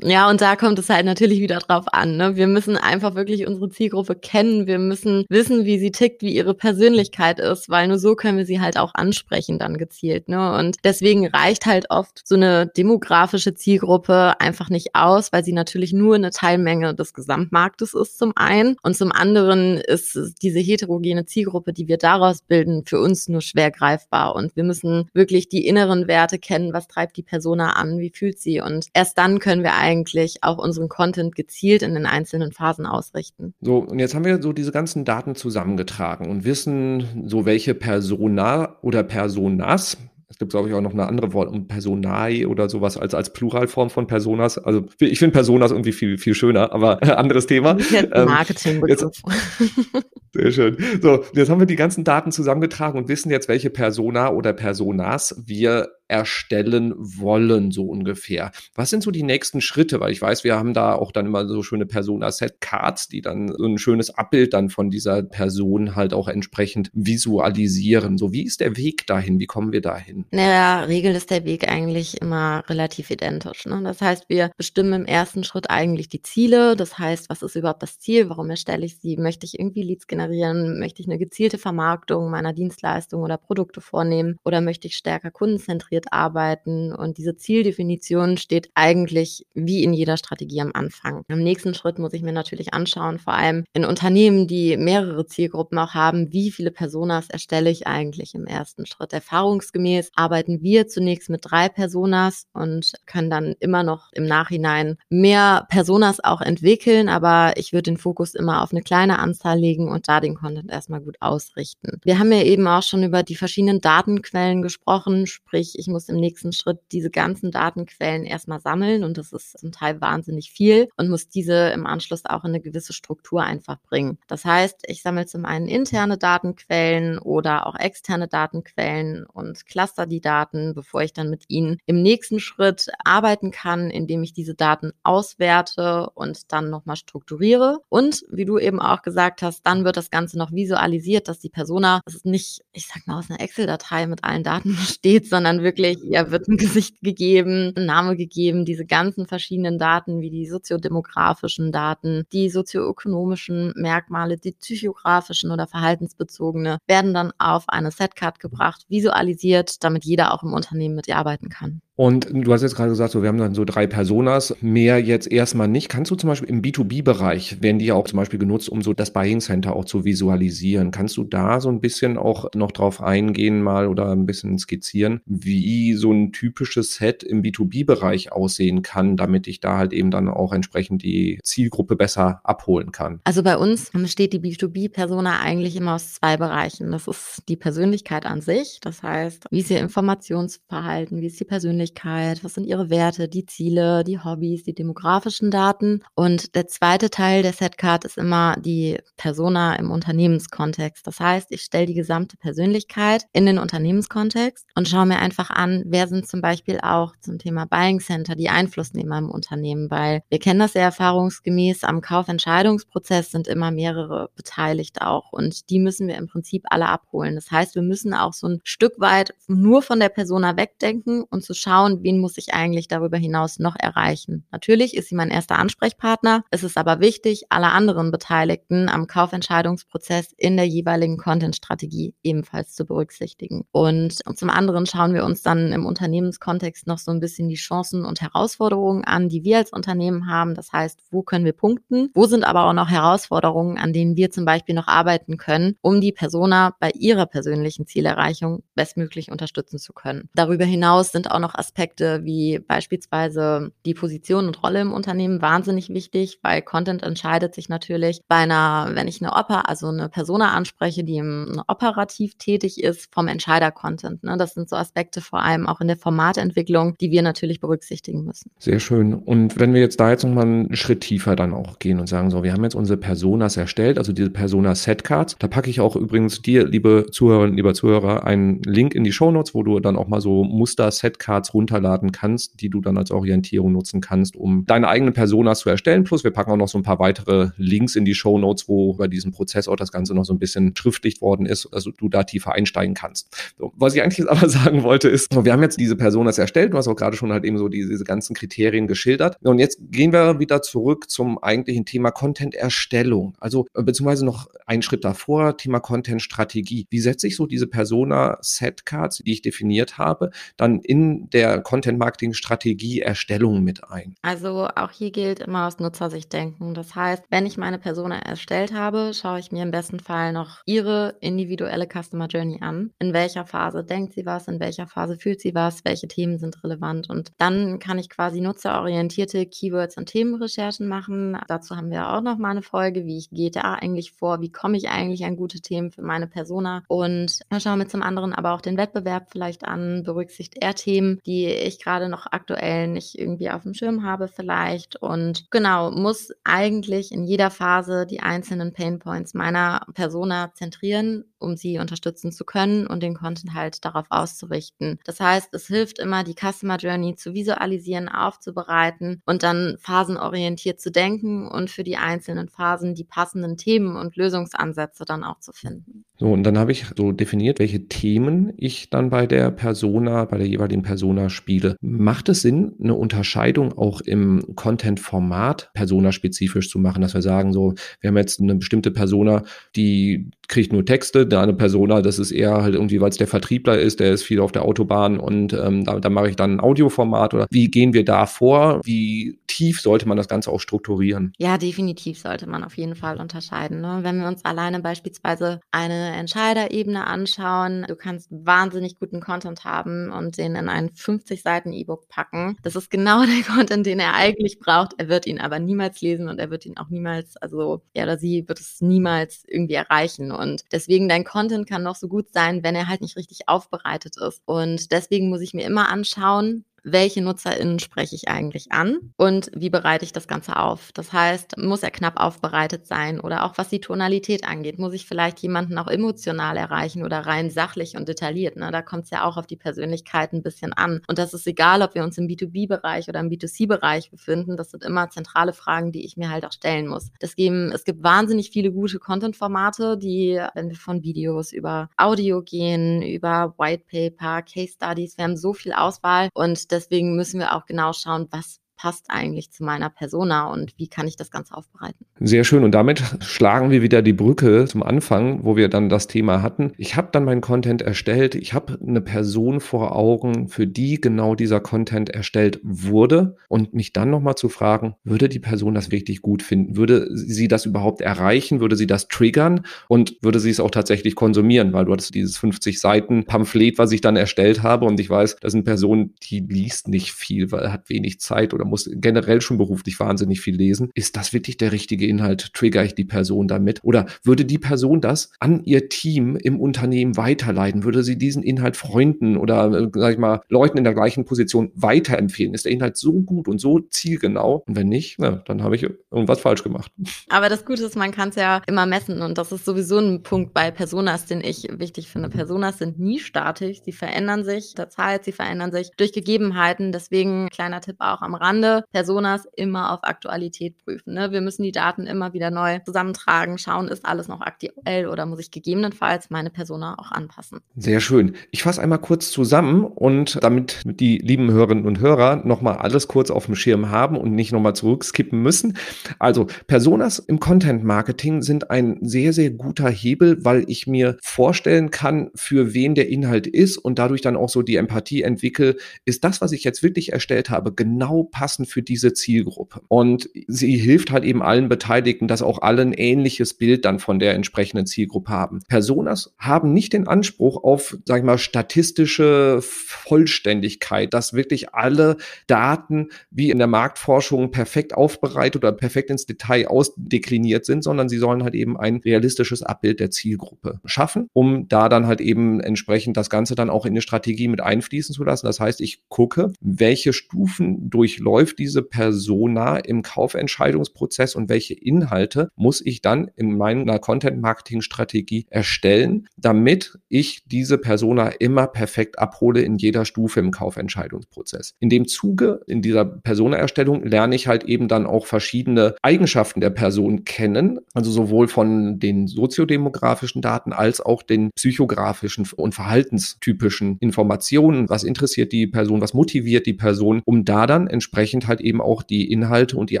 Ja, 0.02 0.28
und 0.30 0.40
da 0.40 0.56
kommt 0.56 0.78
es 0.78 0.88
halt 0.88 1.04
natürlich 1.04 1.40
wieder 1.40 1.58
drauf 1.58 1.86
an. 1.92 2.16
Ne? 2.16 2.36
Wir 2.36 2.46
müssen 2.46 2.76
einfach 2.76 3.14
wirklich 3.14 3.46
unsere 3.46 3.68
Zielgruppe 3.68 4.14
kennen. 4.14 4.66
Wir 4.66 4.78
müssen 4.78 5.24
wissen, 5.28 5.49
wissen, 5.50 5.64
wie 5.64 5.78
sie 5.78 5.90
tickt, 5.90 6.22
wie 6.22 6.34
ihre 6.34 6.54
Persönlichkeit 6.54 7.38
ist, 7.38 7.68
weil 7.68 7.88
nur 7.88 7.98
so 7.98 8.14
können 8.14 8.38
wir 8.38 8.46
sie 8.46 8.60
halt 8.60 8.78
auch 8.78 8.94
ansprechen 8.94 9.58
dann 9.58 9.78
gezielt. 9.78 10.28
Ne? 10.28 10.54
Und 10.56 10.76
deswegen 10.84 11.26
reicht 11.26 11.66
halt 11.66 11.90
oft 11.90 12.22
so 12.24 12.36
eine 12.36 12.66
demografische 12.66 13.54
Zielgruppe 13.54 14.40
einfach 14.40 14.70
nicht 14.70 14.94
aus, 14.94 15.32
weil 15.32 15.44
sie 15.44 15.52
natürlich 15.52 15.92
nur 15.92 16.14
eine 16.14 16.30
Teilmenge 16.30 16.94
des 16.94 17.14
Gesamtmarktes 17.14 17.94
ist 17.94 18.18
zum 18.18 18.32
einen 18.36 18.76
und 18.82 18.96
zum 18.96 19.12
anderen 19.12 19.78
ist 19.78 20.18
diese 20.42 20.60
heterogene 20.60 21.26
Zielgruppe, 21.26 21.72
die 21.72 21.88
wir 21.88 21.98
daraus 21.98 22.42
bilden, 22.42 22.84
für 22.86 23.00
uns 23.00 23.28
nur 23.28 23.40
schwer 23.40 23.70
greifbar 23.70 24.34
und 24.36 24.54
wir 24.56 24.64
müssen 24.64 25.08
wirklich 25.12 25.48
die 25.48 25.66
inneren 25.66 26.06
Werte 26.06 26.38
kennen, 26.38 26.72
was 26.72 26.86
treibt 26.86 27.16
die 27.16 27.22
Persona 27.22 27.72
an, 27.72 27.98
wie 27.98 28.10
fühlt 28.10 28.38
sie 28.38 28.60
und 28.60 28.86
erst 28.94 29.18
dann 29.18 29.38
können 29.40 29.62
wir 29.62 29.74
eigentlich 29.74 30.42
auch 30.42 30.58
unseren 30.58 30.88
Content 30.88 31.34
gezielt 31.34 31.82
in 31.82 31.94
den 31.94 32.06
einzelnen 32.06 32.52
Phasen 32.52 32.86
ausrichten. 32.86 33.54
So, 33.60 33.78
und 33.78 33.98
jetzt 33.98 34.14
haben 34.14 34.24
wir 34.24 34.40
so 34.40 34.52
diese 34.52 34.72
ganzen 34.72 35.04
Daten 35.04 35.34
zusammengetragen 35.40 36.28
und 36.30 36.44
wissen, 36.44 37.24
so 37.26 37.46
welche 37.46 37.74
Persona 37.74 38.76
oder 38.82 39.02
Personas, 39.02 39.96
es 40.28 40.38
gibt, 40.38 40.52
glaube 40.52 40.68
ich, 40.68 40.74
auch 40.74 40.80
noch 40.80 40.92
eine 40.92 41.06
andere 41.06 41.32
Wort, 41.32 41.48
um 41.48 41.66
Personae 41.66 42.46
oder 42.46 42.68
sowas 42.68 42.96
als, 42.96 43.14
als 43.14 43.32
Pluralform 43.32 43.90
von 43.90 44.06
Personas. 44.06 44.58
Also 44.58 44.84
ich 45.00 45.18
finde 45.18 45.32
Personas 45.32 45.72
irgendwie 45.72 45.92
viel, 45.92 46.18
viel 46.18 46.34
schöner, 46.34 46.72
aber 46.72 47.02
anderes 47.18 47.46
Thema. 47.46 47.76
Ähm, 48.12 48.26
Marketing. 48.26 48.82
Sehr 50.34 50.52
schön. 50.52 50.76
So, 51.02 51.24
jetzt 51.34 51.50
haben 51.50 51.60
wir 51.60 51.66
die 51.66 51.76
ganzen 51.76 52.04
Daten 52.04 52.32
zusammengetragen 52.32 52.98
und 52.98 53.08
wissen 53.08 53.30
jetzt, 53.30 53.48
welche 53.48 53.70
Persona 53.70 54.30
oder 54.30 54.52
Personas 54.52 55.42
wir 55.46 55.88
erstellen 56.10 56.92
wollen, 56.96 57.70
so 57.70 57.84
ungefähr. 57.84 58.50
Was 58.74 58.90
sind 58.90 59.02
so 59.02 59.10
die 59.10 59.22
nächsten 59.22 59.60
Schritte? 59.60 60.00
Weil 60.00 60.12
ich 60.12 60.20
weiß, 60.20 60.44
wir 60.44 60.56
haben 60.56 60.74
da 60.74 60.94
auch 60.94 61.12
dann 61.12 61.26
immer 61.26 61.46
so 61.46 61.62
schöne 61.62 61.86
Persona-Set-Cards, 61.86 63.08
die 63.08 63.20
dann 63.20 63.48
so 63.56 63.64
ein 63.64 63.78
schönes 63.78 64.10
Abbild 64.10 64.52
dann 64.52 64.70
von 64.70 64.90
dieser 64.90 65.22
Person 65.22 65.94
halt 65.94 66.12
auch 66.12 66.28
entsprechend 66.28 66.90
visualisieren. 66.92 68.18
So, 68.18 68.32
wie 68.32 68.44
ist 68.44 68.60
der 68.60 68.76
Weg 68.76 69.06
dahin? 69.06 69.38
Wie 69.38 69.46
kommen 69.46 69.72
wir 69.72 69.80
dahin? 69.80 70.26
In 70.30 70.38
der 70.38 70.88
Regel 70.88 71.14
ist 71.14 71.30
der 71.30 71.44
Weg 71.44 71.70
eigentlich 71.70 72.20
immer 72.20 72.64
relativ 72.68 73.10
identisch. 73.10 73.66
Ne? 73.66 73.80
Das 73.84 74.00
heißt, 74.00 74.28
wir 74.28 74.50
bestimmen 74.56 74.92
im 74.92 75.06
ersten 75.06 75.44
Schritt 75.44 75.70
eigentlich 75.70 76.08
die 76.08 76.22
Ziele. 76.22 76.76
Das 76.76 76.98
heißt, 76.98 77.30
was 77.30 77.42
ist 77.42 77.56
überhaupt 77.56 77.82
das 77.82 77.98
Ziel? 78.00 78.28
Warum 78.28 78.50
erstelle 78.50 78.84
ich 78.84 78.98
sie? 78.98 79.16
Möchte 79.16 79.46
ich 79.46 79.58
irgendwie 79.58 79.82
Leads 79.82 80.06
generieren? 80.06 80.78
Möchte 80.78 81.02
ich 81.02 81.08
eine 81.08 81.18
gezielte 81.18 81.58
Vermarktung 81.58 82.30
meiner 82.30 82.52
Dienstleistung 82.52 83.22
oder 83.22 83.36
Produkte 83.36 83.80
vornehmen? 83.80 84.36
Oder 84.44 84.60
möchte 84.60 84.88
ich 84.88 84.96
stärker 84.96 85.30
kundenzentriert 85.30 85.99
zielorientiert 86.00 86.12
arbeiten. 86.12 86.92
Und 86.92 87.18
diese 87.18 87.36
Zieldefinition 87.36 88.36
steht 88.36 88.70
eigentlich 88.74 89.46
wie 89.54 89.84
in 89.84 89.92
jeder 89.92 90.16
Strategie 90.16 90.60
am 90.60 90.70
Anfang. 90.74 91.22
Im 91.28 91.42
nächsten 91.42 91.74
Schritt 91.74 91.98
muss 91.98 92.12
ich 92.12 92.22
mir 92.22 92.32
natürlich 92.32 92.74
anschauen, 92.74 93.18
vor 93.18 93.34
allem 93.34 93.64
in 93.72 93.84
Unternehmen, 93.84 94.46
die 94.46 94.76
mehrere 94.76 95.26
Zielgruppen 95.26 95.78
auch 95.78 95.94
haben, 95.94 96.32
wie 96.32 96.50
viele 96.50 96.70
Personas 96.70 97.28
erstelle 97.30 97.70
ich 97.70 97.86
eigentlich 97.86 98.34
im 98.34 98.46
ersten 98.46 98.86
Schritt. 98.86 99.12
Erfahrungsgemäß 99.12 100.10
arbeiten 100.14 100.62
wir 100.62 100.86
zunächst 100.88 101.30
mit 101.30 101.40
drei 101.44 101.68
Personas 101.68 102.46
und 102.52 102.92
können 103.06 103.30
dann 103.30 103.54
immer 103.60 103.82
noch 103.82 104.10
im 104.12 104.26
Nachhinein 104.26 104.96
mehr 105.08 105.66
Personas 105.68 106.22
auch 106.22 106.40
entwickeln, 106.40 107.08
aber 107.08 107.54
ich 107.56 107.72
würde 107.72 107.90
den 107.90 107.96
Fokus 107.96 108.34
immer 108.34 108.62
auf 108.62 108.72
eine 108.72 108.82
kleine 108.82 109.18
Anzahl 109.18 109.58
legen 109.58 109.88
und 109.88 110.08
da 110.08 110.20
den 110.20 110.34
Content 110.34 110.70
erstmal 110.70 111.00
gut 111.00 111.16
ausrichten. 111.20 112.00
Wir 112.04 112.18
haben 112.18 112.32
ja 112.32 112.42
eben 112.42 112.66
auch 112.66 112.82
schon 112.82 113.02
über 113.02 113.22
die 113.22 113.36
verschiedenen 113.36 113.80
Datenquellen 113.80 114.62
gesprochen, 114.62 115.26
sprich, 115.26 115.78
ich 115.78 115.88
muss 115.90 116.08
im 116.08 116.16
nächsten 116.16 116.52
Schritt 116.52 116.78
diese 116.92 117.10
ganzen 117.10 117.50
Datenquellen 117.50 118.24
erstmal 118.24 118.60
sammeln 118.60 119.04
und 119.04 119.18
das 119.18 119.32
ist 119.32 119.58
zum 119.58 119.72
Teil 119.72 120.00
wahnsinnig 120.00 120.50
viel 120.50 120.88
und 120.96 121.08
muss 121.08 121.28
diese 121.28 121.70
im 121.70 121.86
Anschluss 121.86 122.24
auch 122.24 122.44
in 122.44 122.50
eine 122.50 122.60
gewisse 122.60 122.92
Struktur 122.92 123.42
einfach 123.42 123.80
bringen. 123.82 124.18
Das 124.26 124.44
heißt, 124.44 124.84
ich 124.86 125.02
sammle 125.02 125.26
zum 125.26 125.44
einen 125.44 125.66
interne 125.66 126.18
Datenquellen 126.18 127.18
oder 127.18 127.66
auch 127.66 127.76
externe 127.76 128.28
Datenquellen 128.28 129.26
und 129.26 129.66
cluster 129.66 130.06
die 130.06 130.20
Daten, 130.20 130.74
bevor 130.74 131.02
ich 131.02 131.12
dann 131.12 131.30
mit 131.30 131.44
ihnen 131.48 131.78
im 131.86 132.02
nächsten 132.02 132.40
Schritt 132.40 132.88
arbeiten 133.04 133.50
kann, 133.50 133.90
indem 133.90 134.22
ich 134.22 134.32
diese 134.32 134.54
Daten 134.54 134.92
auswerte 135.02 136.10
und 136.14 136.52
dann 136.52 136.70
nochmal 136.70 136.96
strukturiere. 136.96 137.78
Und 137.88 138.24
wie 138.30 138.44
du 138.44 138.58
eben 138.58 138.80
auch 138.80 139.02
gesagt 139.02 139.42
hast, 139.42 139.66
dann 139.66 139.84
wird 139.84 139.96
das 139.96 140.10
Ganze 140.10 140.38
noch 140.38 140.52
visualisiert, 140.52 141.28
dass 141.28 141.38
die 141.38 141.48
Persona, 141.48 142.00
das 142.04 142.14
ist 142.14 142.26
nicht, 142.26 142.62
ich 142.72 142.86
sag 142.86 143.06
mal, 143.06 143.18
aus 143.18 143.30
einer 143.30 143.40
Excel-Datei 143.40 144.06
mit 144.06 144.24
allen 144.24 144.44
Daten 144.44 144.76
besteht, 144.76 145.28
sondern 145.28 145.62
wirklich, 145.62 145.79
ihr 145.84 146.30
wird 146.30 146.48
ein 146.48 146.56
Gesicht 146.56 147.00
gegeben, 147.00 147.72
ein 147.76 147.86
Name 147.86 148.16
gegeben, 148.16 148.64
diese 148.64 148.84
ganzen 148.84 149.26
verschiedenen 149.26 149.78
Daten 149.78 150.20
wie 150.20 150.30
die 150.30 150.46
soziodemografischen 150.46 151.72
Daten, 151.72 152.24
die 152.32 152.50
sozioökonomischen 152.50 153.72
Merkmale, 153.76 154.36
die 154.36 154.52
psychografischen 154.52 155.50
oder 155.50 155.66
verhaltensbezogene, 155.66 156.78
werden 156.86 157.14
dann 157.14 157.32
auf 157.38 157.68
eine 157.68 157.90
Setcard 157.90 158.40
gebracht, 158.40 158.84
visualisiert, 158.88 159.82
damit 159.84 160.04
jeder 160.04 160.34
auch 160.34 160.42
im 160.42 160.52
Unternehmen 160.52 160.94
mit 160.94 161.08
ihr 161.08 161.16
arbeiten 161.16 161.48
kann. 161.48 161.82
Und 162.00 162.28
du 162.32 162.50
hast 162.50 162.62
jetzt 162.62 162.76
gerade 162.76 162.88
gesagt, 162.88 163.12
so, 163.12 163.20
wir 163.20 163.28
haben 163.28 163.36
dann 163.36 163.54
so 163.54 163.66
drei 163.66 163.86
Personas, 163.86 164.56
mehr 164.62 164.98
jetzt 165.02 165.30
erstmal 165.30 165.68
nicht. 165.68 165.90
Kannst 165.90 166.10
du 166.10 166.14
zum 166.14 166.28
Beispiel 166.28 166.48
im 166.48 166.62
B2B-Bereich, 166.62 167.60
werden 167.60 167.78
die 167.78 167.84
ja 167.84 167.94
auch 167.94 168.08
zum 168.08 168.16
Beispiel 168.16 168.38
genutzt, 168.38 168.70
um 168.70 168.80
so 168.80 168.94
das 168.94 169.12
Buying 169.12 169.40
Center 169.40 169.76
auch 169.76 169.84
zu 169.84 170.02
visualisieren. 170.06 170.92
Kannst 170.92 171.18
du 171.18 171.24
da 171.24 171.60
so 171.60 171.68
ein 171.68 171.82
bisschen 171.82 172.16
auch 172.16 172.54
noch 172.54 172.72
drauf 172.72 173.02
eingehen 173.02 173.60
mal 173.60 173.86
oder 173.86 174.12
ein 174.12 174.24
bisschen 174.24 174.58
skizzieren, 174.58 175.20
wie 175.26 175.92
so 175.92 176.10
ein 176.10 176.32
typisches 176.32 176.94
Set 176.94 177.22
im 177.22 177.42
B2B-Bereich 177.42 178.32
aussehen 178.32 178.80
kann, 178.80 179.18
damit 179.18 179.46
ich 179.46 179.60
da 179.60 179.76
halt 179.76 179.92
eben 179.92 180.10
dann 180.10 180.30
auch 180.30 180.54
entsprechend 180.54 181.02
die 181.02 181.38
Zielgruppe 181.44 181.96
besser 181.96 182.40
abholen 182.44 182.92
kann? 182.92 183.20
Also 183.24 183.42
bei 183.42 183.58
uns 183.58 183.90
besteht 183.90 184.32
die 184.32 184.40
B2B-Persona 184.40 185.40
eigentlich 185.40 185.76
immer 185.76 185.96
aus 185.96 186.14
zwei 186.14 186.38
Bereichen. 186.38 186.92
Das 186.92 187.06
ist 187.06 187.42
die 187.50 187.56
Persönlichkeit 187.56 188.24
an 188.24 188.40
sich, 188.40 188.78
das 188.80 189.02
heißt, 189.02 189.44
wie 189.50 189.60
ist 189.60 189.70
ihr 189.70 189.80
Informationsverhalten, 189.80 191.20
wie 191.20 191.26
ist 191.26 191.38
die 191.38 191.44
Persönlichkeit, 191.44 191.89
Persönlichkeit, 191.90 192.44
was 192.44 192.54
sind 192.54 192.64
ihre 192.64 192.90
Werte, 192.90 193.28
die 193.28 193.46
Ziele, 193.46 194.04
die 194.04 194.18
Hobbys, 194.18 194.64
die 194.64 194.74
demografischen 194.74 195.50
Daten. 195.50 196.02
Und 196.14 196.54
der 196.54 196.66
zweite 196.66 197.10
Teil 197.10 197.42
der 197.42 197.52
Setcard 197.52 198.04
ist 198.04 198.18
immer 198.18 198.56
die 198.58 198.98
Persona 199.16 199.76
im 199.76 199.90
Unternehmenskontext. 199.90 201.06
Das 201.06 201.20
heißt, 201.20 201.48
ich 201.50 201.62
stelle 201.62 201.86
die 201.86 201.94
gesamte 201.94 202.36
Persönlichkeit 202.36 203.24
in 203.32 203.46
den 203.46 203.58
Unternehmenskontext 203.58 204.66
und 204.74 204.88
schaue 204.88 205.06
mir 205.06 205.18
einfach 205.18 205.50
an, 205.50 205.82
wer 205.86 206.08
sind 206.08 206.28
zum 206.28 206.40
Beispiel 206.40 206.80
auch 206.82 207.14
zum 207.20 207.38
Thema 207.38 207.66
Buying 207.66 208.00
Center 208.00 208.34
die 208.34 208.48
Einflussnehmer 208.48 209.18
im 209.18 209.30
Unternehmen, 209.30 209.90
weil 209.90 210.22
wir 210.28 210.38
kennen 210.38 210.60
das 210.60 210.74
ja 210.74 210.82
erfahrungsgemäß, 210.82 211.84
am 211.84 212.00
Kaufentscheidungsprozess 212.00 213.30
sind 213.30 213.48
immer 213.48 213.70
mehrere 213.70 214.30
beteiligt 214.36 215.02
auch 215.02 215.32
und 215.32 215.70
die 215.70 215.78
müssen 215.78 216.08
wir 216.08 216.16
im 216.16 216.28
Prinzip 216.28 216.64
alle 216.70 216.86
abholen. 216.86 217.34
Das 217.34 217.50
heißt, 217.50 217.74
wir 217.74 217.82
müssen 217.82 218.14
auch 218.14 218.32
so 218.32 218.46
ein 218.48 218.60
Stück 218.64 218.94
weit 218.98 219.34
nur 219.48 219.82
von 219.82 220.00
der 220.00 220.08
Persona 220.08 220.56
wegdenken 220.56 221.24
und 221.24 221.42
zu 221.44 221.54
schauen, 221.54 221.69
schauen, 221.70 222.02
wen 222.02 222.18
muss 222.18 222.36
ich 222.36 222.52
eigentlich 222.52 222.88
darüber 222.88 223.16
hinaus 223.16 223.60
noch 223.60 223.76
erreichen. 223.78 224.44
Natürlich 224.50 224.96
ist 224.96 225.08
sie 225.08 225.14
mein 225.14 225.30
erster 225.30 225.58
Ansprechpartner. 225.58 226.42
Es 226.50 226.64
ist 226.64 226.76
aber 226.76 226.98
wichtig, 226.98 227.44
alle 227.50 227.68
anderen 227.68 228.10
Beteiligten 228.10 228.88
am 228.88 229.06
Kaufentscheidungsprozess 229.06 230.32
in 230.36 230.56
der 230.56 230.66
jeweiligen 230.66 231.16
Content-Strategie 231.16 232.14
ebenfalls 232.24 232.74
zu 232.74 232.84
berücksichtigen. 232.84 233.66
Und 233.70 234.18
zum 234.36 234.50
anderen 234.50 234.86
schauen 234.86 235.14
wir 235.14 235.24
uns 235.24 235.42
dann 235.42 235.72
im 235.72 235.86
Unternehmenskontext 235.86 236.88
noch 236.88 236.98
so 236.98 237.12
ein 237.12 237.20
bisschen 237.20 237.48
die 237.48 237.54
Chancen 237.54 238.04
und 238.04 238.20
Herausforderungen 238.20 239.04
an, 239.04 239.28
die 239.28 239.44
wir 239.44 239.58
als 239.58 239.72
Unternehmen 239.72 240.28
haben. 240.28 240.54
Das 240.54 240.72
heißt, 240.72 241.00
wo 241.10 241.22
können 241.22 241.44
wir 241.44 241.52
punkten? 241.52 242.10
Wo 242.14 242.26
sind 242.26 242.44
aber 242.44 242.64
auch 242.64 242.72
noch 242.72 242.88
Herausforderungen, 242.88 243.78
an 243.78 243.92
denen 243.92 244.16
wir 244.16 244.30
zum 244.30 244.44
Beispiel 244.44 244.74
noch 244.74 244.88
arbeiten 244.88 245.36
können, 245.36 245.76
um 245.82 246.00
die 246.00 246.12
Persona 246.12 246.74
bei 246.80 246.90
ihrer 246.90 247.26
persönlichen 247.26 247.86
Zielerreichung 247.86 248.64
bestmöglich 248.74 249.30
unterstützen 249.30 249.78
zu 249.78 249.92
können? 249.92 250.28
Darüber 250.34 250.64
hinaus 250.64 251.12
sind 251.12 251.30
auch 251.30 251.38
noch 251.38 251.54
Aspekte 251.60 252.24
wie 252.24 252.58
beispielsweise 252.58 253.70
die 253.86 253.94
Position 253.94 254.46
und 254.46 254.62
Rolle 254.62 254.80
im 254.80 254.92
Unternehmen 254.92 255.42
wahnsinnig 255.42 255.90
wichtig, 255.90 256.40
weil 256.42 256.62
Content 256.62 257.02
entscheidet 257.02 257.54
sich 257.54 257.68
natürlich 257.68 258.22
bei 258.26 258.36
einer, 258.36 258.90
wenn 258.94 259.06
ich 259.06 259.20
eine 259.22 259.32
Oper, 259.32 259.68
also 259.68 259.88
eine 259.88 260.08
Persona 260.08 260.52
anspreche, 260.52 261.04
die 261.04 261.18
im, 261.18 261.62
operativ 261.68 262.36
tätig 262.38 262.82
ist, 262.82 263.12
vom 263.12 263.28
Entscheider-Content. 263.28 264.24
Ne? 264.24 264.36
Das 264.38 264.54
sind 264.54 264.68
so 264.68 264.76
Aspekte 264.76 265.20
vor 265.20 265.42
allem 265.42 265.66
auch 265.66 265.80
in 265.80 265.88
der 265.88 265.96
Formatentwicklung, 265.96 266.96
die 266.98 267.10
wir 267.10 267.22
natürlich 267.22 267.60
berücksichtigen 267.60 268.24
müssen. 268.24 268.50
Sehr 268.58 268.80
schön. 268.80 269.14
Und 269.14 269.60
wenn 269.60 269.74
wir 269.74 269.80
jetzt 269.80 270.00
da 270.00 270.10
jetzt 270.10 270.24
nochmal 270.24 270.44
einen 270.44 270.76
Schritt 270.76 271.02
tiefer 271.02 271.36
dann 271.36 271.52
auch 271.52 271.78
gehen 271.78 272.00
und 272.00 272.08
sagen, 272.08 272.30
so, 272.30 272.42
wir 272.42 272.52
haben 272.52 272.64
jetzt 272.64 272.74
unsere 272.74 272.98
Personas 272.98 273.56
erstellt, 273.56 273.98
also 273.98 274.12
diese 274.12 274.30
Persona-Setcards. 274.30 275.36
Da 275.38 275.48
packe 275.48 275.68
ich 275.68 275.80
auch 275.80 275.96
übrigens 275.96 276.42
dir, 276.42 276.66
liebe 276.66 277.06
Zuhörerinnen, 277.10 277.56
lieber 277.56 277.74
Zuhörer, 277.74 278.24
einen 278.24 278.62
Link 278.62 278.94
in 278.94 279.04
die 279.04 279.12
Show 279.12 279.30
Notes, 279.30 279.54
wo 279.54 279.62
du 279.62 279.80
dann 279.80 279.96
auch 279.96 280.08
mal 280.08 280.20
so 280.20 280.44
Muster-Setcards 280.44 281.49
runterladen 281.54 282.12
kannst, 282.12 282.60
die 282.60 282.68
du 282.68 282.80
dann 282.80 282.96
als 282.96 283.10
Orientierung 283.10 283.72
nutzen 283.72 284.00
kannst, 284.00 284.36
um 284.36 284.64
deine 284.66 284.88
eigenen 284.88 285.14
Personas 285.14 285.60
zu 285.60 285.70
erstellen. 285.70 286.04
Plus 286.04 286.24
wir 286.24 286.30
packen 286.30 286.50
auch 286.50 286.56
noch 286.56 286.68
so 286.68 286.78
ein 286.78 286.82
paar 286.82 286.98
weitere 286.98 287.50
Links 287.56 287.96
in 287.96 288.04
die 288.04 288.14
Show 288.14 288.38
Notes, 288.38 288.68
wo 288.68 288.94
bei 288.94 289.08
diesem 289.08 289.32
Prozess 289.32 289.68
auch 289.68 289.76
das 289.76 289.92
Ganze 289.92 290.14
noch 290.14 290.24
so 290.24 290.32
ein 290.32 290.38
bisschen 290.38 290.74
schriftlich 290.76 291.20
worden 291.20 291.46
ist, 291.46 291.68
also 291.72 291.90
du 291.90 292.08
da 292.08 292.24
tiefer 292.24 292.52
einsteigen 292.52 292.94
kannst. 292.94 293.54
So, 293.58 293.72
was 293.76 293.94
ich 293.94 294.02
eigentlich 294.02 294.28
aber 294.30 294.48
sagen 294.48 294.82
wollte 294.82 295.08
ist, 295.08 295.34
wir 295.34 295.52
haben 295.52 295.62
jetzt 295.62 295.80
diese 295.80 295.96
Personas 295.96 296.38
erstellt, 296.38 296.72
du 296.72 296.78
hast 296.78 296.88
auch 296.88 296.96
gerade 296.96 297.16
schon 297.16 297.32
halt 297.32 297.44
eben 297.44 297.58
so 297.58 297.68
diese, 297.68 297.88
diese 297.88 298.04
ganzen 298.04 298.34
Kriterien 298.34 298.86
geschildert. 298.86 299.36
Und 299.42 299.58
jetzt 299.58 299.80
gehen 299.90 300.12
wir 300.12 300.38
wieder 300.38 300.62
zurück 300.62 301.10
zum 301.10 301.42
eigentlichen 301.42 301.84
Thema 301.84 302.10
Content-Erstellung. 302.10 303.34
Also 303.40 303.66
beziehungsweise 303.74 304.24
noch 304.24 304.48
einen 304.66 304.82
Schritt 304.82 305.04
davor, 305.04 305.56
Thema 305.56 305.80
Content-Strategie. 305.80 306.86
Wie 306.90 307.00
setze 307.00 307.26
ich 307.26 307.36
so 307.36 307.46
diese 307.46 307.66
Persona-Set-Cards, 307.66 309.22
die 309.24 309.32
ich 309.32 309.42
definiert 309.42 309.98
habe, 309.98 310.30
dann 310.56 310.80
in 310.80 311.28
der 311.30 311.39
Content-Marketing-Strategie 311.62 313.00
Erstellung 313.00 313.62
mit 313.62 313.90
ein? 313.90 314.14
Also 314.22 314.68
auch 314.74 314.90
hier 314.90 315.10
gilt 315.10 315.40
immer 315.40 315.66
aus 315.66 315.78
Nutzersicht 315.78 316.32
denken. 316.32 316.74
Das 316.74 316.94
heißt, 316.94 317.24
wenn 317.30 317.46
ich 317.46 317.56
meine 317.56 317.78
Persona 317.78 318.18
erstellt 318.18 318.72
habe, 318.72 319.12
schaue 319.14 319.38
ich 319.38 319.52
mir 319.52 319.62
im 319.62 319.70
besten 319.70 320.00
Fall 320.00 320.32
noch 320.32 320.62
ihre 320.66 321.16
individuelle 321.20 321.86
Customer 321.86 322.26
Journey 322.26 322.58
an. 322.60 322.90
In 322.98 323.12
welcher 323.12 323.46
Phase 323.46 323.84
denkt 323.84 324.14
sie 324.14 324.26
was, 324.26 324.48
in 324.48 324.60
welcher 324.60 324.86
Phase 324.86 325.16
fühlt 325.16 325.40
sie 325.40 325.54
was, 325.54 325.84
welche 325.84 326.08
Themen 326.08 326.38
sind 326.38 326.62
relevant. 326.62 327.08
Und 327.08 327.32
dann 327.38 327.78
kann 327.78 327.98
ich 327.98 328.10
quasi 328.10 328.40
nutzerorientierte 328.40 329.46
Keywords 329.46 329.96
und 329.96 330.06
Themenrecherchen 330.06 330.88
machen. 330.88 331.38
Dazu 331.48 331.76
haben 331.76 331.90
wir 331.90 332.10
auch 332.10 332.22
noch 332.22 332.38
mal 332.38 332.50
eine 332.50 332.62
Folge, 332.62 333.06
wie 333.06 333.18
ich 333.18 333.30
da 333.52 333.74
eigentlich 333.74 334.12
vor, 334.12 334.40
wie 334.40 334.52
komme 334.52 334.76
ich 334.76 334.88
eigentlich 334.88 335.24
an 335.24 335.36
gute 335.36 335.60
Themen 335.60 335.90
für 335.90 336.02
meine 336.02 336.26
Persona. 336.26 336.82
Und 336.88 337.40
dann 337.48 337.60
schauen 337.60 337.78
wir 337.78 337.88
zum 337.88 338.02
anderen 338.02 338.32
aber 338.32 338.52
auch 338.52 338.60
den 338.60 338.76
Wettbewerb 338.76 339.28
vielleicht 339.30 339.64
an, 339.64 340.02
berücksichtigt 340.04 340.62
er 340.62 340.74
Themen, 340.74 341.20
die 341.26 341.29
die 341.30 341.46
ich 341.46 341.78
gerade 341.78 342.08
noch 342.08 342.26
aktuell 342.30 342.88
nicht 342.88 343.16
irgendwie 343.16 343.50
auf 343.50 343.62
dem 343.62 343.74
Schirm 343.74 344.04
habe 344.04 344.26
vielleicht. 344.26 344.96
Und 344.96 345.48
genau, 345.50 345.92
muss 345.92 346.32
eigentlich 346.42 347.12
in 347.12 347.24
jeder 347.24 347.50
Phase 347.50 348.04
die 348.04 348.20
einzelnen 348.20 348.72
Painpoints 348.72 349.34
meiner 349.34 349.86
Persona 349.94 350.52
zentrieren 350.54 351.24
um 351.40 351.56
sie 351.56 351.78
unterstützen 351.78 352.32
zu 352.32 352.44
können 352.44 352.86
und 352.86 353.02
den 353.02 353.14
Content 353.14 353.54
halt 353.54 353.84
darauf 353.84 354.06
auszurichten. 354.10 354.98
Das 355.04 355.20
heißt, 355.20 355.52
es 355.54 355.66
hilft 355.66 355.98
immer, 355.98 356.22
die 356.22 356.34
Customer 356.34 356.76
Journey 356.76 357.16
zu 357.16 357.34
visualisieren, 357.34 358.08
aufzubereiten 358.08 359.22
und 359.26 359.42
dann 359.42 359.76
phasenorientiert 359.80 360.80
zu 360.80 360.90
denken 360.90 361.48
und 361.48 361.70
für 361.70 361.82
die 361.82 361.96
einzelnen 361.96 362.48
Phasen 362.48 362.94
die 362.94 363.04
passenden 363.04 363.56
Themen 363.56 363.96
und 363.96 364.16
Lösungsansätze 364.16 365.04
dann 365.04 365.24
auch 365.24 365.40
zu 365.40 365.52
finden. 365.52 366.04
So, 366.20 366.26
und 366.26 366.42
dann 366.42 366.58
habe 366.58 366.70
ich 366.70 366.84
so 366.94 367.12
definiert, 367.12 367.60
welche 367.60 367.88
Themen 367.88 368.52
ich 368.58 368.90
dann 368.90 369.08
bei 369.08 369.26
der 369.26 369.50
Persona, 369.50 370.26
bei 370.26 370.36
der 370.36 370.46
jeweiligen 370.46 370.82
Persona 370.82 371.30
spiele. 371.30 371.76
Macht 371.80 372.28
es 372.28 372.42
Sinn, 372.42 372.72
eine 372.78 372.92
Unterscheidung 372.92 373.72
auch 373.78 374.02
im 374.02 374.54
Content-Format 374.54 375.70
personaspezifisch 375.72 376.68
zu 376.68 376.78
machen, 376.78 377.00
dass 377.00 377.14
wir 377.14 377.22
sagen, 377.22 377.54
so, 377.54 377.72
wir 378.02 378.08
haben 378.08 378.18
jetzt 378.18 378.38
eine 378.38 378.54
bestimmte 378.54 378.90
Persona, 378.90 379.44
die 379.74 380.30
kriegt 380.46 380.74
nur 380.74 380.84
Texte, 380.84 381.26
da 381.26 381.42
eine 381.42 381.54
Persona, 381.54 382.02
das 382.02 382.18
ist 382.18 382.32
eher 382.32 382.60
halt 382.60 382.74
irgendwie, 382.74 383.00
weil 383.00 383.08
es 383.08 383.16
der 383.16 383.26
Vertriebler 383.26 383.78
ist, 383.78 383.98
der 384.00 384.12
ist 384.12 384.22
viel 384.22 384.40
auf 384.40 384.52
der 384.52 384.66
Autobahn 384.66 385.18
und 385.18 385.54
ähm, 385.54 385.84
da, 385.84 386.00
da 386.00 386.10
mache 386.10 386.28
ich 386.28 386.36
dann 386.36 386.56
ein 386.56 386.60
Audioformat 386.60 387.32
oder 387.32 387.46
wie 387.50 387.70
gehen 387.70 387.94
wir 387.94 388.04
da 388.04 388.26
vor? 388.26 388.82
Wie 388.84 389.38
tief 389.46 389.80
sollte 389.80 390.06
man 390.08 390.16
das 390.16 390.28
Ganze 390.28 390.50
auch 390.50 390.60
strukturieren? 390.60 391.32
Ja, 391.38 391.56
definitiv 391.56 392.18
sollte 392.18 392.48
man 392.48 392.64
auf 392.64 392.76
jeden 392.76 392.94
Fall 392.94 393.20
unterscheiden. 393.20 393.80
Ne? 393.80 394.00
Wenn 394.02 394.20
wir 394.20 394.28
uns 394.28 394.44
alleine 394.44 394.80
beispielsweise 394.80 395.60
eine 395.70 396.09
Entscheiderebene 396.12 397.06
anschauen, 397.06 397.84
du 397.88 397.96
kannst 397.96 398.28
wahnsinnig 398.30 398.98
guten 398.98 399.20
Content 399.20 399.64
haben 399.64 400.12
und 400.12 400.36
den 400.36 400.54
in 400.54 400.68
ein 400.68 400.90
50 400.94 401.42
Seiten 401.42 401.72
E-Book 401.72 402.08
packen. 402.08 402.56
Das 402.62 402.76
ist 402.76 402.90
genau 402.90 403.24
der 403.26 403.42
Content, 403.42 403.86
den 403.86 404.00
er 404.00 404.14
eigentlich 404.14 404.58
braucht. 404.58 404.92
Er 404.98 405.08
wird 405.08 405.26
ihn 405.26 405.40
aber 405.40 405.58
niemals 405.58 406.00
lesen 406.00 406.28
und 406.28 406.38
er 406.38 406.50
wird 406.50 406.66
ihn 406.66 406.76
auch 406.76 406.88
niemals, 406.90 407.36
also 407.36 407.82
er 407.94 408.04
oder 408.04 408.18
sie 408.18 408.44
wird 408.48 408.60
es 408.60 408.80
niemals 408.80 409.44
irgendwie 409.46 409.74
erreichen. 409.74 410.32
Und 410.32 410.64
deswegen 410.72 411.08
dein 411.08 411.24
Content 411.24 411.68
kann 411.68 411.82
noch 411.82 411.96
so 411.96 412.08
gut 412.08 412.32
sein, 412.32 412.62
wenn 412.62 412.74
er 412.74 412.88
halt 412.88 413.00
nicht 413.00 413.16
richtig 413.16 413.48
aufbereitet 413.48 414.16
ist. 414.16 414.42
Und 414.46 414.90
deswegen 414.92 415.28
muss 415.28 415.40
ich 415.40 415.54
mir 415.54 415.64
immer 415.64 415.88
anschauen, 415.88 416.64
welche 416.84 417.22
NutzerInnen 417.22 417.78
spreche 417.78 418.14
ich 418.14 418.28
eigentlich 418.28 418.72
an 418.72 419.12
und 419.16 419.50
wie 419.54 419.70
bereite 419.70 420.04
ich 420.04 420.12
das 420.12 420.28
Ganze 420.28 420.56
auf. 420.56 420.90
Das 420.92 421.12
heißt, 421.12 421.58
muss 421.58 421.82
er 421.82 421.90
knapp 421.90 422.18
aufbereitet 422.20 422.86
sein 422.86 423.20
oder 423.20 423.44
auch 423.44 423.58
was 423.58 423.68
die 423.68 423.80
Tonalität 423.80 424.44
angeht, 424.44 424.78
muss 424.78 424.94
ich 424.94 425.06
vielleicht 425.06 425.40
jemanden 425.40 425.78
auch 425.78 425.88
emotional 425.88 426.56
erreichen 426.56 427.04
oder 427.04 427.20
rein 427.20 427.50
sachlich 427.50 427.96
und 427.96 428.08
detailliert. 428.08 428.56
Ne? 428.56 428.70
Da 428.70 428.82
kommt 428.82 429.04
es 429.04 429.10
ja 429.10 429.24
auch 429.24 429.36
auf 429.36 429.46
die 429.46 429.56
Persönlichkeit 429.56 430.32
ein 430.32 430.42
bisschen 430.42 430.72
an. 430.72 431.00
Und 431.08 431.18
das 431.18 431.34
ist 431.34 431.46
egal, 431.46 431.82
ob 431.82 431.94
wir 431.94 432.04
uns 432.04 432.18
im 432.18 432.26
B2B-Bereich 432.26 433.08
oder 433.08 433.20
im 433.20 433.28
B2C-Bereich 433.28 434.10
befinden. 434.10 434.56
Das 434.56 434.70
sind 434.70 434.84
immer 434.84 435.10
zentrale 435.10 435.52
Fragen, 435.52 435.92
die 435.92 436.04
ich 436.04 436.16
mir 436.16 436.30
halt 436.30 436.44
auch 436.44 436.52
stellen 436.52 436.86
muss. 436.86 437.10
Deswegen, 437.20 437.72
es 437.72 437.84
gibt 437.84 438.02
wahnsinnig 438.02 438.50
viele 438.50 438.72
gute 438.72 438.98
Content-Formate, 438.98 439.98
die, 439.98 440.40
wenn 440.54 440.68
wir 440.68 440.76
von 440.76 441.02
Videos 441.02 441.52
über 441.52 441.90
Audio 441.96 442.42
gehen, 442.42 443.02
über 443.02 443.54
White 443.58 443.84
Paper, 443.90 444.42
Case 444.42 444.74
Studies, 444.74 445.16
wir 445.18 445.24
haben 445.24 445.36
so 445.36 445.52
viel 445.52 445.72
Auswahl 445.72 446.28
und 446.34 446.69
deswegen 446.70 447.16
müssen 447.16 447.40
wir 447.40 447.54
auch 447.54 447.66
genau 447.66 447.92
schauen, 447.92 448.28
was 448.30 448.60
passt 448.80 449.06
eigentlich 449.08 449.50
zu 449.50 449.62
meiner 449.62 449.90
Persona 449.90 450.50
und 450.50 450.72
wie 450.78 450.88
kann 450.88 451.06
ich 451.06 451.16
das 451.16 451.30
Ganze 451.30 451.54
aufbereiten. 451.54 452.06
Sehr 452.18 452.44
schön. 452.44 452.64
Und 452.64 452.72
damit 452.72 453.02
schlagen 453.20 453.70
wir 453.70 453.82
wieder 453.82 454.00
die 454.00 454.14
Brücke 454.14 454.64
zum 454.66 454.82
Anfang, 454.82 455.44
wo 455.44 455.54
wir 455.56 455.68
dann 455.68 455.90
das 455.90 456.06
Thema 456.06 456.40
hatten. 456.40 456.72
Ich 456.78 456.96
habe 456.96 457.08
dann 457.12 457.24
meinen 457.24 457.42
Content 457.42 457.82
erstellt. 457.82 458.34
Ich 458.34 458.54
habe 458.54 458.78
eine 458.80 459.02
Person 459.02 459.60
vor 459.60 459.96
Augen, 459.96 460.48
für 460.48 460.66
die 460.66 460.98
genau 460.98 461.34
dieser 461.34 461.60
Content 461.60 462.08
erstellt 462.08 462.58
wurde 462.62 463.36
und 463.48 463.74
mich 463.74 463.92
dann 463.92 464.08
nochmal 464.08 464.36
zu 464.36 464.48
fragen, 464.48 464.94
würde 465.04 465.28
die 465.28 465.40
Person 465.40 465.74
das 465.74 465.90
wirklich 465.90 466.22
gut 466.22 466.42
finden? 466.42 466.76
Würde 466.76 467.06
sie 467.14 467.48
das 467.48 467.66
überhaupt 467.66 468.00
erreichen? 468.00 468.60
Würde 468.60 468.76
sie 468.76 468.86
das 468.86 469.08
triggern? 469.08 469.66
Und 469.88 470.16
würde 470.22 470.40
sie 470.40 470.50
es 470.50 470.60
auch 470.60 470.70
tatsächlich 470.70 471.16
konsumieren? 471.16 471.74
Weil 471.74 471.84
du 471.84 471.92
hattest 471.92 472.14
dieses 472.14 472.38
50 472.38 472.80
Seiten 472.80 473.26
Pamphlet, 473.26 473.76
was 473.76 473.92
ich 473.92 474.00
dann 474.00 474.16
erstellt 474.16 474.62
habe 474.62 474.86
und 474.86 474.98
ich 475.00 475.10
weiß, 475.10 475.36
das 475.36 475.52
sind 475.52 475.64
Personen, 475.64 476.14
die 476.30 476.40
liest 476.40 476.88
nicht 476.88 477.12
viel, 477.12 477.52
weil 477.52 477.70
hat 477.70 477.90
wenig 477.90 478.20
Zeit 478.20 478.54
oder 478.54 478.69
muss 478.70 478.90
generell 478.92 479.40
schon 479.40 479.58
beruflich 479.58 479.98
wahnsinnig 480.00 480.40
viel 480.40 480.56
lesen. 480.56 480.90
Ist 480.94 481.16
das 481.16 481.32
wirklich 481.32 481.56
der 481.56 481.72
richtige 481.72 482.06
Inhalt? 482.06 482.54
Trigger 482.54 482.84
ich 482.84 482.94
die 482.94 483.04
Person 483.04 483.48
damit? 483.48 483.80
Oder 483.82 484.06
würde 484.24 484.44
die 484.44 484.58
Person 484.58 485.00
das 485.00 485.30
an 485.38 485.62
ihr 485.64 485.88
Team 485.88 486.36
im 486.36 486.60
Unternehmen 486.60 487.16
weiterleiten? 487.16 487.84
Würde 487.84 488.02
sie 488.02 488.16
diesen 488.16 488.42
Inhalt 488.42 488.76
Freunden 488.76 489.36
oder, 489.36 489.66
äh, 489.72 489.88
sag 489.94 490.12
ich 490.12 490.18
mal, 490.18 490.40
Leuten 490.48 490.78
in 490.78 490.84
der 490.84 490.94
gleichen 490.94 491.24
Position 491.24 491.70
weiterempfehlen? 491.74 492.54
Ist 492.54 492.64
der 492.64 492.72
Inhalt 492.72 492.96
so 492.96 493.20
gut 493.20 493.48
und 493.48 493.60
so 493.60 493.80
zielgenau? 493.80 494.64
Und 494.66 494.76
wenn 494.76 494.88
nicht, 494.88 495.16
na, 495.18 495.42
dann 495.46 495.62
habe 495.62 495.76
ich 495.76 495.82
irgendwas 496.10 496.40
falsch 496.40 496.62
gemacht. 496.62 496.92
Aber 497.28 497.48
das 497.48 497.64
Gute 497.64 497.84
ist, 497.84 497.96
man 497.96 498.12
kann 498.12 498.30
es 498.30 498.36
ja 498.36 498.62
immer 498.66 498.86
messen 498.86 499.22
und 499.22 499.38
das 499.38 499.52
ist 499.52 499.64
sowieso 499.64 499.98
ein 499.98 500.22
Punkt 500.22 500.54
bei 500.54 500.70
Personas, 500.70 501.26
den 501.26 501.40
ich 501.40 501.68
wichtig 501.70 502.08
finde. 502.08 502.28
Personas 502.28 502.78
sind 502.78 502.98
nie 502.98 503.18
statisch, 503.18 503.82
sie 503.82 503.92
verändern 503.92 504.44
sich 504.44 504.74
der 504.74 504.88
Zeit, 504.88 505.24
sie 505.24 505.32
verändern 505.32 505.72
sich 505.72 505.90
durch 505.96 506.12
Gegebenheiten. 506.12 506.92
Deswegen 506.92 507.48
kleiner 507.48 507.80
Tipp 507.80 507.96
auch 507.98 508.22
am 508.22 508.34
Rande 508.34 508.59
alle 508.60 508.84
Personas 508.92 509.46
immer 509.56 509.92
auf 509.92 510.00
Aktualität 510.02 510.76
prüfen. 510.84 511.14
Ne? 511.14 511.32
Wir 511.32 511.40
müssen 511.40 511.62
die 511.62 511.72
Daten 511.72 512.06
immer 512.06 512.32
wieder 512.32 512.50
neu 512.50 512.78
zusammentragen, 512.84 513.58
schauen, 513.58 513.88
ist 513.88 514.04
alles 514.04 514.28
noch 514.28 514.40
aktuell 514.40 515.06
oder 515.06 515.26
muss 515.26 515.40
ich 515.40 515.50
gegebenenfalls 515.50 516.30
meine 516.30 516.50
Persona 516.50 516.98
auch 516.98 517.10
anpassen. 517.10 517.60
Sehr 517.76 518.00
schön. 518.00 518.34
Ich 518.50 518.62
fasse 518.62 518.82
einmal 518.82 518.98
kurz 518.98 519.30
zusammen 519.30 519.84
und 519.84 520.42
damit 520.42 520.82
die 520.84 521.18
lieben 521.18 521.50
Hörerinnen 521.50 521.86
und 521.86 522.00
Hörer 522.00 522.36
nochmal 522.36 522.76
alles 522.76 523.08
kurz 523.08 523.30
auf 523.30 523.46
dem 523.46 523.54
Schirm 523.54 523.90
haben 523.90 524.16
und 524.16 524.34
nicht 524.34 524.52
nochmal 524.52 524.74
zurückskippen 524.74 525.40
müssen. 525.42 525.76
Also 526.18 526.46
Personas 526.66 527.18
im 527.18 527.40
Content 527.40 527.84
Marketing 527.84 528.42
sind 528.42 528.70
ein 528.70 528.98
sehr, 529.00 529.32
sehr 529.32 529.50
guter 529.50 529.88
Hebel, 529.88 530.44
weil 530.44 530.64
ich 530.66 530.86
mir 530.86 531.16
vorstellen 531.22 531.90
kann, 531.90 532.30
für 532.34 532.74
wen 532.74 532.94
der 532.94 533.08
Inhalt 533.08 533.46
ist 533.46 533.78
und 533.78 533.98
dadurch 533.98 534.20
dann 534.20 534.36
auch 534.36 534.48
so 534.48 534.62
die 534.62 534.76
Empathie 534.76 535.22
entwickle, 535.22 535.76
ist 536.04 536.24
das, 536.24 536.40
was 536.40 536.52
ich 536.52 536.64
jetzt 536.64 536.82
wirklich 536.82 537.12
erstellt 537.12 537.50
habe, 537.50 537.72
genau 537.72 538.24
passend 538.40 538.68
für 538.68 538.80
diese 538.80 539.12
Zielgruppe. 539.12 539.82
Und 539.88 540.30
sie 540.46 540.78
hilft 540.78 541.10
halt 541.10 541.24
eben 541.24 541.42
allen 541.42 541.68
Beteiligten, 541.68 542.26
dass 542.26 542.40
auch 542.40 542.62
alle 542.62 542.80
ein 542.80 542.94
ähnliches 542.94 543.52
Bild 543.52 543.84
dann 543.84 543.98
von 543.98 544.18
der 544.18 544.32
entsprechenden 544.32 544.86
Zielgruppe 544.86 545.30
haben. 545.30 545.60
Personas 545.68 546.32
haben 546.38 546.72
nicht 546.72 546.94
den 546.94 547.06
Anspruch 547.06 547.62
auf, 547.62 547.98
sag 548.06 548.20
ich 548.20 548.24
mal, 548.24 548.38
statistische 548.38 549.58
Vollständigkeit, 549.60 551.12
dass 551.12 551.34
wirklich 551.34 551.74
alle 551.74 552.16
Daten 552.46 553.08
wie 553.30 553.50
in 553.50 553.58
der 553.58 553.66
Marktforschung 553.66 554.50
perfekt 554.52 554.94
aufbereitet 554.94 555.62
oder 555.62 555.72
perfekt 555.72 556.08
ins 556.08 556.24
Detail 556.24 556.66
ausdekliniert 556.68 557.66
sind, 557.66 557.84
sondern 557.84 558.08
sie 558.08 558.16
sollen 558.16 558.42
halt 558.42 558.54
eben 558.54 558.78
ein 558.78 559.02
realistisches 559.04 559.62
Abbild 559.62 560.00
der 560.00 560.10
Zielgruppe 560.10 560.80
schaffen, 560.86 561.28
um 561.34 561.68
da 561.68 561.90
dann 561.90 562.06
halt 562.06 562.22
eben 562.22 562.60
entsprechend 562.60 563.18
das 563.18 563.28
Ganze 563.28 563.54
dann 563.54 563.68
auch 563.68 563.84
in 563.84 563.92
eine 563.92 564.00
Strategie 564.00 564.48
mit 564.48 564.62
einfließen 564.62 565.14
zu 565.14 565.24
lassen. 565.24 565.44
Das 565.44 565.60
heißt, 565.60 565.82
ich 565.82 566.08
gucke, 566.08 566.54
welche 566.62 567.12
Stufen 567.12 567.90
durchläuft 567.90 568.29
läuft 568.30 568.60
diese 568.60 568.82
Persona 568.82 569.78
im 569.78 570.02
Kaufentscheidungsprozess 570.02 571.34
und 571.34 571.48
welche 571.48 571.74
Inhalte 571.74 572.48
muss 572.54 572.80
ich 572.80 573.02
dann 573.02 573.28
in 573.34 573.58
meiner 573.58 573.98
Content-Marketing-Strategie 573.98 575.46
erstellen, 575.50 576.28
damit 576.36 576.96
ich 577.08 577.42
diese 577.46 577.76
Persona 577.76 578.28
immer 578.28 578.68
perfekt 578.68 579.18
abhole 579.18 579.62
in 579.62 579.78
jeder 579.78 580.04
Stufe 580.04 580.38
im 580.38 580.52
Kaufentscheidungsprozess. 580.52 581.74
In 581.80 581.88
dem 581.88 582.06
Zuge, 582.06 582.60
in 582.68 582.82
dieser 582.82 583.04
Persona-Erstellung, 583.04 584.04
lerne 584.04 584.36
ich 584.36 584.46
halt 584.46 584.62
eben 584.62 584.86
dann 584.86 585.06
auch 585.06 585.26
verschiedene 585.26 585.96
Eigenschaften 586.00 586.60
der 586.60 586.70
Person 586.70 587.24
kennen, 587.24 587.80
also 587.94 588.12
sowohl 588.12 588.46
von 588.46 589.00
den 589.00 589.26
soziodemografischen 589.26 590.40
Daten 590.40 590.72
als 590.72 591.00
auch 591.00 591.24
den 591.24 591.50
psychografischen 591.56 592.46
und 592.56 592.76
verhaltenstypischen 592.76 593.96
Informationen. 593.98 594.88
Was 594.88 595.02
interessiert 595.02 595.50
die 595.50 595.66
Person? 595.66 596.00
Was 596.00 596.14
motiviert 596.14 596.66
die 596.66 596.74
Person? 596.74 597.22
Um 597.24 597.44
da 597.44 597.66
dann 597.66 597.88
entsprechend 597.88 598.19
entsprechend 598.20 598.48
halt 598.48 598.60
eben 598.60 598.82
auch 598.82 599.02
die 599.02 599.32
Inhalte 599.32 599.78
und 599.78 599.88
die 599.88 600.00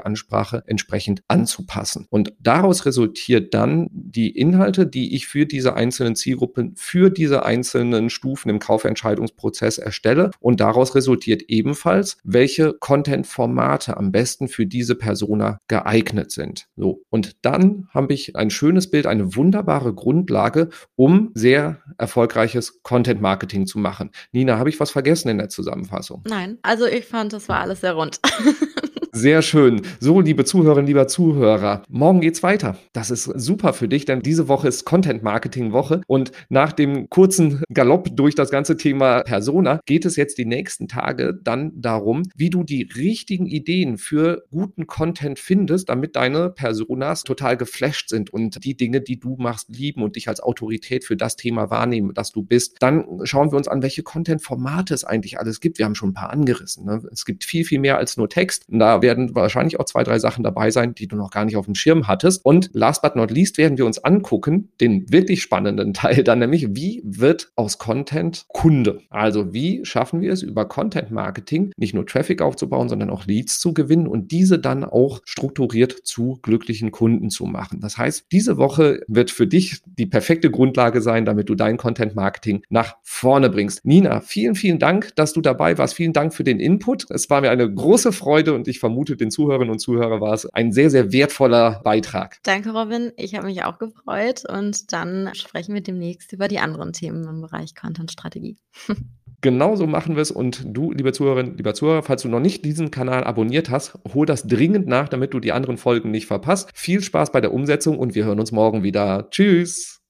Ansprache 0.00 0.62
entsprechend 0.66 1.22
anzupassen. 1.28 2.06
Und 2.10 2.34
daraus 2.38 2.84
resultiert 2.84 3.54
dann 3.54 3.88
die 3.92 4.28
Inhalte, 4.28 4.86
die 4.86 5.14
ich 5.14 5.26
für 5.26 5.46
diese 5.46 5.74
einzelnen 5.74 6.16
Zielgruppen, 6.16 6.74
für 6.76 7.08
diese 7.08 7.46
einzelnen 7.46 8.10
Stufen 8.10 8.50
im 8.50 8.58
Kaufentscheidungsprozess 8.58 9.78
erstelle. 9.78 10.32
Und 10.38 10.60
daraus 10.60 10.94
resultiert 10.94 11.44
ebenfalls, 11.48 12.18
welche 12.22 12.74
Content-Formate 12.74 13.96
am 13.96 14.12
besten 14.12 14.48
für 14.48 14.66
diese 14.66 14.96
Persona 14.96 15.58
geeignet 15.68 16.30
sind. 16.30 16.66
So. 16.76 17.02
Und 17.08 17.36
dann 17.40 17.88
habe 17.94 18.12
ich 18.12 18.36
ein 18.36 18.50
schönes 18.50 18.90
Bild, 18.90 19.06
eine 19.06 19.34
wunderbare 19.34 19.94
Grundlage, 19.94 20.68
um 20.94 21.30
sehr 21.32 21.78
erfolgreiches 21.96 22.82
Content-Marketing 22.82 23.66
zu 23.66 23.78
machen. 23.78 24.10
Nina, 24.32 24.58
habe 24.58 24.68
ich 24.68 24.78
was 24.78 24.90
vergessen 24.90 25.30
in 25.30 25.38
der 25.38 25.48
Zusammenfassung? 25.48 26.22
Nein, 26.28 26.58
also 26.60 26.84
ich 26.84 27.06
fand, 27.06 27.32
das 27.32 27.48
war 27.48 27.60
alles 27.60 27.80
sehr 27.80 27.94
rund. 27.94 28.09
can't 28.10 28.82
Sehr 29.12 29.42
schön. 29.42 29.82
So, 29.98 30.20
liebe 30.20 30.44
Zuhörerinnen, 30.44 30.86
lieber 30.86 31.08
Zuhörer, 31.08 31.82
morgen 31.88 32.20
geht's 32.20 32.44
weiter. 32.44 32.76
Das 32.92 33.10
ist 33.10 33.24
super 33.24 33.72
für 33.72 33.88
dich, 33.88 34.04
denn 34.04 34.20
diese 34.20 34.46
Woche 34.46 34.68
ist 34.68 34.84
Content 34.84 35.24
Marketing 35.24 35.72
Woche 35.72 36.02
und 36.06 36.30
nach 36.48 36.72
dem 36.72 37.08
kurzen 37.10 37.64
Galopp 37.72 38.14
durch 38.14 38.36
das 38.36 38.50
ganze 38.50 38.76
Thema 38.76 39.22
Persona 39.22 39.80
geht 39.84 40.04
es 40.04 40.14
jetzt 40.14 40.38
die 40.38 40.44
nächsten 40.44 40.86
Tage 40.86 41.34
dann 41.42 41.72
darum, 41.74 42.22
wie 42.36 42.50
du 42.50 42.62
die 42.62 42.88
richtigen 42.94 43.46
Ideen 43.46 43.98
für 43.98 44.44
guten 44.52 44.86
Content 44.86 45.40
findest, 45.40 45.88
damit 45.88 46.14
deine 46.14 46.50
Personas 46.50 47.24
total 47.24 47.56
geflasht 47.56 48.10
sind 48.10 48.30
und 48.30 48.64
die 48.64 48.76
Dinge, 48.76 49.00
die 49.00 49.18
du 49.18 49.34
machst, 49.36 49.70
lieben 49.70 50.04
und 50.04 50.14
dich 50.14 50.28
als 50.28 50.38
Autorität 50.38 51.04
für 51.04 51.16
das 51.16 51.34
Thema 51.34 51.68
wahrnehmen, 51.68 52.14
das 52.14 52.30
du 52.30 52.44
bist. 52.44 52.76
Dann 52.78 53.04
schauen 53.24 53.50
wir 53.50 53.56
uns 53.56 53.66
an, 53.66 53.82
welche 53.82 54.04
Content-Formate 54.04 54.94
es 54.94 55.02
eigentlich 55.02 55.40
alles 55.40 55.58
gibt. 55.58 55.78
Wir 55.78 55.86
haben 55.86 55.96
schon 55.96 56.10
ein 56.10 56.14
paar 56.14 56.30
angerissen. 56.30 56.84
Ne? 56.84 57.02
Es 57.10 57.24
gibt 57.24 57.42
viel, 57.42 57.64
viel 57.64 57.80
mehr 57.80 57.98
als 57.98 58.16
nur 58.16 58.28
Text. 58.28 58.66
Da 58.68 58.99
da 59.00 59.06
werden 59.06 59.34
wahrscheinlich 59.34 59.78
auch 59.80 59.84
zwei, 59.84 60.02
drei 60.02 60.18
Sachen 60.18 60.44
dabei 60.44 60.70
sein, 60.70 60.94
die 60.94 61.06
du 61.06 61.16
noch 61.16 61.30
gar 61.30 61.44
nicht 61.44 61.56
auf 61.56 61.66
dem 61.66 61.74
Schirm 61.74 62.08
hattest. 62.08 62.44
Und 62.44 62.70
last 62.72 63.02
but 63.02 63.16
not 63.16 63.30
least 63.30 63.58
werden 63.58 63.78
wir 63.78 63.86
uns 63.86 64.02
angucken, 64.02 64.70
den 64.80 65.10
wirklich 65.10 65.42
spannenden 65.42 65.94
Teil 66.00 66.22
dann 66.22 66.38
nämlich, 66.38 66.68
wie 66.70 67.02
wird 67.04 67.52
aus 67.56 67.78
Content 67.78 68.44
Kunde? 68.48 69.00
Also 69.10 69.52
wie 69.52 69.84
schaffen 69.84 70.20
wir 70.20 70.32
es 70.32 70.42
über 70.42 70.66
Content 70.66 71.10
Marketing 71.10 71.72
nicht 71.76 71.94
nur 71.94 72.06
Traffic 72.06 72.42
aufzubauen, 72.42 72.88
sondern 72.88 73.10
auch 73.10 73.26
Leads 73.26 73.60
zu 73.60 73.74
gewinnen 73.74 74.06
und 74.06 74.30
diese 74.32 74.58
dann 74.58 74.84
auch 74.84 75.20
strukturiert 75.24 75.92
zu 76.04 76.38
glücklichen 76.42 76.90
Kunden 76.90 77.30
zu 77.30 77.44
machen. 77.44 77.80
Das 77.80 77.98
heißt, 77.98 78.26
diese 78.32 78.56
Woche 78.56 79.00
wird 79.08 79.30
für 79.30 79.46
dich 79.46 79.78
die 79.84 80.06
perfekte 80.06 80.50
Grundlage 80.50 81.00
sein, 81.00 81.24
damit 81.24 81.48
du 81.48 81.54
dein 81.54 81.76
Content 81.76 82.14
Marketing 82.14 82.62
nach 82.68 82.96
vorne 83.02 83.50
bringst. 83.50 83.84
Nina, 83.84 84.20
vielen, 84.20 84.54
vielen 84.54 84.78
Dank, 84.78 85.14
dass 85.16 85.32
du 85.32 85.40
dabei 85.40 85.78
warst. 85.78 85.94
Vielen 85.94 86.12
Dank 86.12 86.34
für 86.34 86.44
den 86.44 86.60
Input. 86.60 87.10
Es 87.10 87.30
war 87.30 87.40
mir 87.40 87.50
eine 87.50 87.72
große 87.72 88.12
Freude 88.12 88.54
und 88.54 88.68
ich 88.68 88.78
vermute, 88.78 88.89
den 88.94 89.30
Zuhörerinnen 89.30 89.70
und 89.70 89.78
Zuhörern 89.78 90.20
war 90.20 90.34
es 90.34 90.46
ein 90.46 90.72
sehr, 90.72 90.90
sehr 90.90 91.12
wertvoller 91.12 91.80
Beitrag. 91.84 92.38
Danke, 92.42 92.72
Robin. 92.72 93.12
Ich 93.16 93.34
habe 93.34 93.46
mich 93.46 93.64
auch 93.64 93.78
gefreut 93.78 94.44
und 94.48 94.92
dann 94.92 95.30
sprechen 95.34 95.74
wir 95.74 95.82
demnächst 95.82 96.32
über 96.32 96.48
die 96.48 96.58
anderen 96.58 96.92
Themen 96.92 97.24
im 97.26 97.40
Bereich 97.40 97.74
Content-Strategie. 97.74 98.56
Genauso 99.42 99.86
machen 99.86 100.16
wir 100.16 100.22
es 100.22 100.30
und 100.30 100.62
du, 100.66 100.92
liebe 100.92 101.12
Zuhörerinnen, 101.12 101.56
lieber 101.56 101.72
Zuhörer, 101.72 102.02
falls 102.02 102.22
du 102.22 102.28
noch 102.28 102.40
nicht 102.40 102.62
diesen 102.64 102.90
Kanal 102.90 103.24
abonniert 103.24 103.70
hast, 103.70 103.98
hol 104.12 104.26
das 104.26 104.46
dringend 104.46 104.86
nach, 104.86 105.08
damit 105.08 105.32
du 105.32 105.40
die 105.40 105.52
anderen 105.52 105.78
Folgen 105.78 106.10
nicht 106.10 106.26
verpasst. 106.26 106.70
Viel 106.74 107.00
Spaß 107.00 107.32
bei 107.32 107.40
der 107.40 107.54
Umsetzung 107.54 107.98
und 107.98 108.14
wir 108.14 108.26
hören 108.26 108.38
uns 108.38 108.52
morgen 108.52 108.82
wieder. 108.82 109.28
Tschüss. 109.30 110.02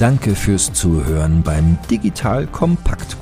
Danke 0.00 0.34
fürs 0.34 0.72
Zuhören 0.72 1.44
beim 1.44 1.78
Digital 1.88 2.48
Kompakt 2.48 3.21